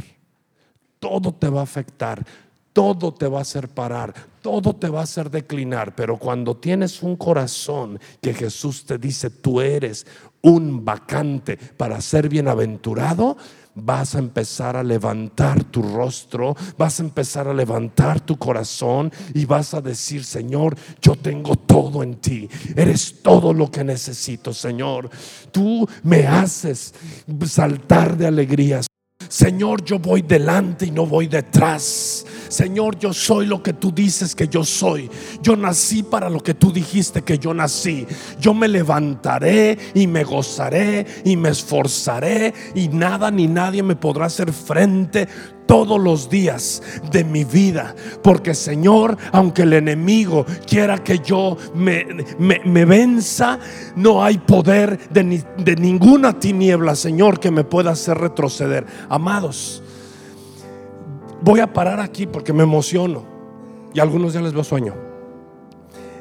todo 0.98 1.32
te 1.32 1.48
va 1.48 1.60
a 1.60 1.64
afectar, 1.64 2.24
todo 2.72 3.14
te 3.14 3.28
va 3.28 3.38
a 3.38 3.42
hacer 3.42 3.68
parar, 3.68 4.12
todo 4.42 4.74
te 4.74 4.88
va 4.88 5.00
a 5.00 5.04
hacer 5.04 5.30
declinar, 5.30 5.94
pero 5.94 6.18
cuando 6.18 6.56
tienes 6.56 7.02
un 7.02 7.16
corazón 7.16 7.98
que 8.20 8.34
Jesús 8.34 8.84
te 8.84 8.98
dice, 8.98 9.30
tú 9.30 9.60
eres 9.60 10.06
un 10.42 10.84
vacante 10.84 11.56
para 11.56 12.00
ser 12.00 12.28
bienaventurado, 12.28 13.36
vas 13.74 14.14
a 14.14 14.18
empezar 14.18 14.76
a 14.76 14.82
levantar 14.82 15.64
tu 15.64 15.82
rostro, 15.82 16.54
vas 16.76 17.00
a 17.00 17.02
empezar 17.02 17.48
a 17.48 17.54
levantar 17.54 18.20
tu 18.20 18.36
corazón 18.36 19.12
y 19.34 19.44
vas 19.46 19.74
a 19.74 19.80
decir, 19.80 20.24
Señor, 20.24 20.76
yo 21.00 21.16
tengo 21.16 21.56
todo 21.56 22.02
en 22.02 22.16
ti, 22.16 22.48
eres 22.76 23.22
todo 23.22 23.52
lo 23.52 23.70
que 23.70 23.84
necesito, 23.84 24.52
Señor. 24.52 25.10
Tú 25.50 25.88
me 26.02 26.26
haces 26.26 26.94
saltar 27.46 28.16
de 28.16 28.26
alegrías. 28.26 28.86
Señor, 29.28 29.84
yo 29.84 29.98
voy 29.98 30.22
delante 30.22 30.86
y 30.86 30.90
no 30.90 31.06
voy 31.06 31.26
detrás. 31.26 32.24
Señor, 32.48 32.98
yo 32.98 33.12
soy 33.12 33.46
lo 33.46 33.62
que 33.62 33.72
tú 33.72 33.92
dices 33.92 34.34
que 34.34 34.48
yo 34.48 34.64
soy. 34.64 35.10
Yo 35.42 35.56
nací 35.56 36.02
para 36.02 36.28
lo 36.28 36.40
que 36.40 36.54
tú 36.54 36.72
dijiste 36.72 37.22
que 37.22 37.38
yo 37.38 37.52
nací. 37.52 38.06
Yo 38.40 38.54
me 38.54 38.68
levantaré 38.68 39.76
y 39.94 40.06
me 40.06 40.24
gozaré 40.24 41.06
y 41.24 41.36
me 41.36 41.50
esforzaré 41.50 42.54
y 42.74 42.88
nada 42.88 43.30
ni 43.30 43.46
nadie 43.46 43.82
me 43.82 43.96
podrá 43.96 44.26
hacer 44.26 44.52
frente 44.52 45.28
todos 45.66 46.00
los 46.00 46.28
días 46.28 46.82
de 47.10 47.24
mi 47.24 47.44
vida. 47.44 47.94
Porque 48.22 48.54
Señor, 48.54 49.16
aunque 49.32 49.62
el 49.62 49.72
enemigo 49.72 50.44
quiera 50.66 50.98
que 50.98 51.18
yo 51.18 51.56
me, 51.74 52.06
me, 52.38 52.84
venza, 52.84 53.58
no 53.96 54.22
hay 54.22 54.38
poder 54.38 55.08
de, 55.10 55.44
de 55.58 55.76
ninguna 55.76 56.38
tiniebla, 56.38 56.94
Señor, 56.94 57.40
que 57.40 57.50
me 57.50 57.64
pueda 57.64 57.92
hacer 57.92 58.18
retroceder. 58.18 58.86
Amados, 59.08 59.82
voy 61.42 61.60
a 61.60 61.72
parar 61.72 62.00
aquí 62.00 62.26
porque 62.26 62.52
me 62.52 62.62
emociono 62.62 63.24
y 63.92 64.00
algunos 64.00 64.32
ya 64.32 64.40
les 64.40 64.52
veo 64.52 64.64
sueño. 64.64 64.94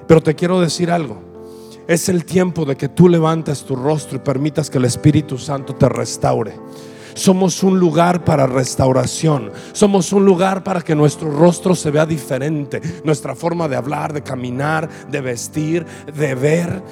Pero 0.07 0.21
te 0.21 0.35
quiero 0.35 0.59
decir 0.59 0.91
algo. 0.91 1.33
Es 1.87 2.07
el 2.07 2.23
tiempo 2.23 2.63
de 2.65 2.77
que 2.77 2.87
tú 2.87 3.09
levantes 3.09 3.63
tu 3.63 3.75
rostro 3.75 4.17
y 4.17 4.19
permitas 4.19 4.69
que 4.69 4.77
el 4.77 4.85
Espíritu 4.85 5.37
Santo 5.37 5.75
te 5.75 5.89
restaure. 5.89 6.53
Somos 7.15 7.63
un 7.63 7.79
lugar 7.79 8.23
para 8.23 8.47
restauración. 8.47 9.51
Somos 9.71 10.11
un 10.13 10.25
lugar 10.25 10.63
para 10.63 10.81
que 10.81 10.95
nuestro 10.95 11.31
rostro 11.31 11.75
se 11.75 11.91
vea 11.91 12.05
diferente. 12.05 12.81
Nuestra 13.03 13.35
forma 13.35 13.67
de 13.67 13.75
hablar, 13.75 14.13
de 14.13 14.23
caminar, 14.23 14.89
de 15.09 15.21
vestir, 15.21 15.85
de 16.13 16.35
ver. 16.35 16.83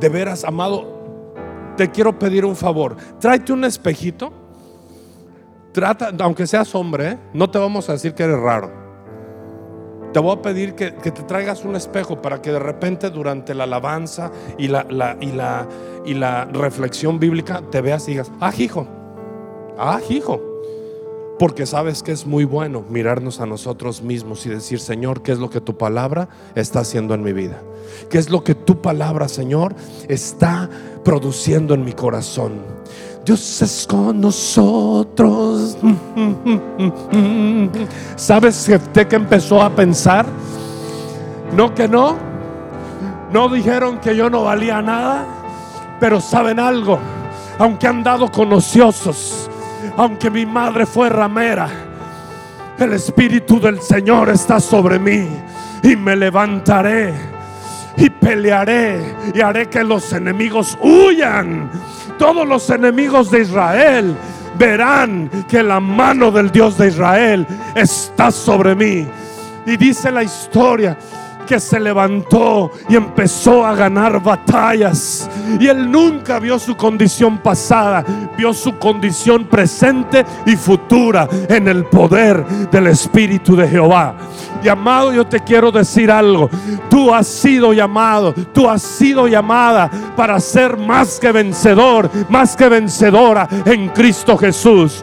De 0.00 0.08
veras, 0.08 0.44
amado, 0.44 0.96
te 1.76 1.90
quiero 1.90 2.18
pedir 2.18 2.44
un 2.44 2.56
favor. 2.56 2.96
Tráete 3.20 3.52
un 3.52 3.64
espejito. 3.64 4.32
Trata, 5.72 6.10
aunque 6.20 6.46
seas 6.46 6.74
hombre, 6.74 7.08
¿eh? 7.08 7.18
no 7.34 7.50
te 7.50 7.58
vamos 7.58 7.88
a 7.88 7.92
decir 7.92 8.14
que 8.14 8.22
eres 8.22 8.38
raro. 8.38 8.86
Te 10.12 10.20
voy 10.20 10.34
a 10.34 10.40
pedir 10.40 10.74
que, 10.74 10.90
te 10.92 11.10
traigas 11.10 11.64
un 11.64 11.76
espejo 11.76 12.22
para 12.22 12.40
que 12.40 12.50
de 12.50 12.58
repente 12.58 13.10
durante 13.10 13.54
la 13.54 13.64
alabanza 13.64 14.30
y 14.56 14.68
la, 14.68 14.86
y 15.20 15.32
la, 15.32 15.68
y 16.06 16.14
la 16.14 16.46
reflexión 16.46 17.18
bíblica 17.18 17.62
te 17.70 17.82
veas 17.82 18.08
y 18.08 18.12
digas, 18.12 18.32
ah, 18.40 18.52
hijo, 18.56 18.88
Ah, 19.78 20.00
hijo. 20.08 20.40
Porque 21.38 21.66
sabes 21.66 22.02
que 22.02 22.12
es 22.12 22.24
muy 22.24 22.44
bueno 22.44 22.82
mirarnos 22.88 23.40
a 23.40 23.46
nosotros 23.46 24.00
mismos 24.00 24.46
y 24.46 24.48
decir, 24.48 24.80
Señor, 24.80 25.20
¿qué 25.20 25.32
es 25.32 25.38
lo 25.38 25.50
que 25.50 25.60
tu 25.60 25.76
palabra 25.76 26.30
está 26.54 26.80
haciendo 26.80 27.12
en 27.12 27.22
mi 27.22 27.34
vida? 27.34 27.60
¿Qué 28.08 28.16
es 28.16 28.30
lo 28.30 28.42
que 28.42 28.54
tu 28.54 28.80
palabra, 28.80 29.28
Señor, 29.28 29.74
está 30.08 30.70
produciendo 31.04 31.74
en 31.74 31.84
mi 31.84 31.92
corazón? 31.92 32.52
Dios 33.22 33.60
es 33.60 33.86
con 33.86 34.18
nosotros. 34.18 35.76
¿Sabes 38.16 38.68
usted 38.68 39.06
que 39.06 39.16
empezó 39.16 39.60
a 39.60 39.68
pensar? 39.68 40.24
No 41.54 41.74
que 41.74 41.86
no. 41.86 42.16
No 43.30 43.50
dijeron 43.50 43.98
que 43.98 44.16
yo 44.16 44.30
no 44.30 44.44
valía 44.44 44.80
nada. 44.80 45.26
Pero 46.00 46.22
saben 46.22 46.60
algo. 46.60 46.98
Aunque 47.58 47.86
han 47.86 48.02
dado 48.02 48.30
con 48.30 48.50
ociosos 48.54 49.50
aunque 49.96 50.30
mi 50.30 50.44
madre 50.44 50.86
fue 50.86 51.08
ramera, 51.08 51.68
el 52.78 52.92
Espíritu 52.92 53.58
del 53.58 53.80
Señor 53.80 54.28
está 54.28 54.60
sobre 54.60 54.98
mí 54.98 55.26
y 55.82 55.96
me 55.96 56.14
levantaré 56.14 57.14
y 57.96 58.10
pelearé 58.10 59.00
y 59.34 59.40
haré 59.40 59.68
que 59.68 59.82
los 59.82 60.12
enemigos 60.12 60.76
huyan. 60.82 61.70
Todos 62.18 62.46
los 62.46 62.68
enemigos 62.70 63.30
de 63.30 63.40
Israel 63.40 64.16
verán 64.58 65.30
que 65.48 65.62
la 65.62 65.80
mano 65.80 66.30
del 66.30 66.50
Dios 66.50 66.76
de 66.76 66.88
Israel 66.88 67.46
está 67.74 68.30
sobre 68.30 68.74
mí. 68.74 69.06
Y 69.64 69.76
dice 69.76 70.10
la 70.12 70.22
historia 70.22 70.96
que 71.46 71.60
se 71.60 71.80
levantó 71.80 72.70
y 72.88 72.96
empezó 72.96 73.64
a 73.64 73.74
ganar 73.74 74.22
batallas. 74.22 75.30
Y 75.58 75.68
él 75.68 75.90
nunca 75.90 76.38
vio 76.38 76.58
su 76.58 76.76
condición 76.76 77.38
pasada, 77.38 78.04
vio 78.36 78.52
su 78.52 78.76
condición 78.78 79.46
presente 79.46 80.24
y 80.44 80.56
futura 80.56 81.28
en 81.48 81.68
el 81.68 81.84
poder 81.86 82.44
del 82.70 82.88
Espíritu 82.88 83.56
de 83.56 83.68
Jehová. 83.68 84.16
Y 84.62 84.68
amado, 84.68 85.12
yo 85.12 85.24
te 85.26 85.40
quiero 85.40 85.70
decir 85.70 86.10
algo. 86.10 86.50
Tú 86.90 87.14
has 87.14 87.26
sido 87.26 87.72
llamado, 87.72 88.34
tú 88.52 88.68
has 88.68 88.82
sido 88.82 89.28
llamada 89.28 89.90
para 90.16 90.40
ser 90.40 90.76
más 90.76 91.20
que 91.20 91.30
vencedor, 91.30 92.10
más 92.28 92.56
que 92.56 92.68
vencedora 92.68 93.48
en 93.64 93.88
Cristo 93.90 94.36
Jesús. 94.36 95.02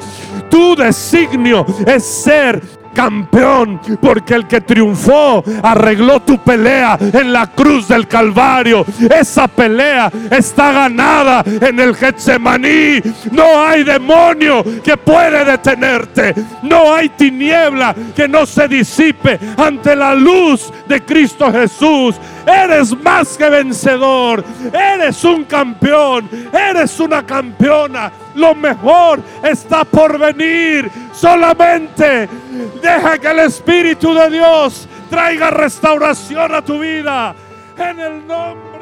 Tu 0.49 0.75
designio 0.75 1.65
es 1.85 2.03
ser 2.03 2.82
campeón, 2.93 3.79
porque 4.01 4.35
el 4.35 4.47
que 4.47 4.61
triunfó 4.61 5.43
arregló 5.61 6.21
tu 6.21 6.37
pelea 6.37 6.97
en 6.99 7.33
la 7.33 7.47
cruz 7.47 7.87
del 7.87 8.07
Calvario. 8.07 8.85
Esa 9.09 9.47
pelea 9.47 10.11
está 10.31 10.71
ganada 10.71 11.43
en 11.45 11.79
el 11.79 11.95
Getsemaní. 11.95 13.01
No 13.31 13.65
hay 13.65 13.83
demonio 13.83 14.63
que 14.83 14.97
puede 14.97 15.43
detenerte. 15.43 16.33
No 16.61 16.93
hay 16.93 17.09
tiniebla 17.09 17.95
que 18.15 18.27
no 18.27 18.45
se 18.45 18.67
disipe 18.67 19.39
ante 19.57 19.95
la 19.95 20.15
luz 20.15 20.71
de 20.87 21.01
Cristo 21.01 21.51
Jesús. 21.51 22.15
Eres 22.45 22.95
más 23.01 23.37
que 23.37 23.49
vencedor. 23.49 24.43
Eres 24.73 25.23
un 25.23 25.45
campeón. 25.45 26.29
Eres 26.51 26.99
una 26.99 27.25
campeona. 27.25 28.11
Lo 28.35 28.55
mejor 28.55 29.21
está 29.43 29.83
por 29.83 30.17
venir. 30.17 30.89
Solamente 31.13 32.27
deja 32.82 33.18
que 33.18 33.28
el 33.28 33.39
Espíritu 33.39 34.14
de 34.14 34.30
Dios 34.30 34.88
traiga 35.10 35.51
restauración 35.51 36.54
a 36.54 36.62
tu 36.62 36.80
vida. 36.80 37.36
En 37.78 37.99
el 37.99 38.28
nombre 38.28 38.72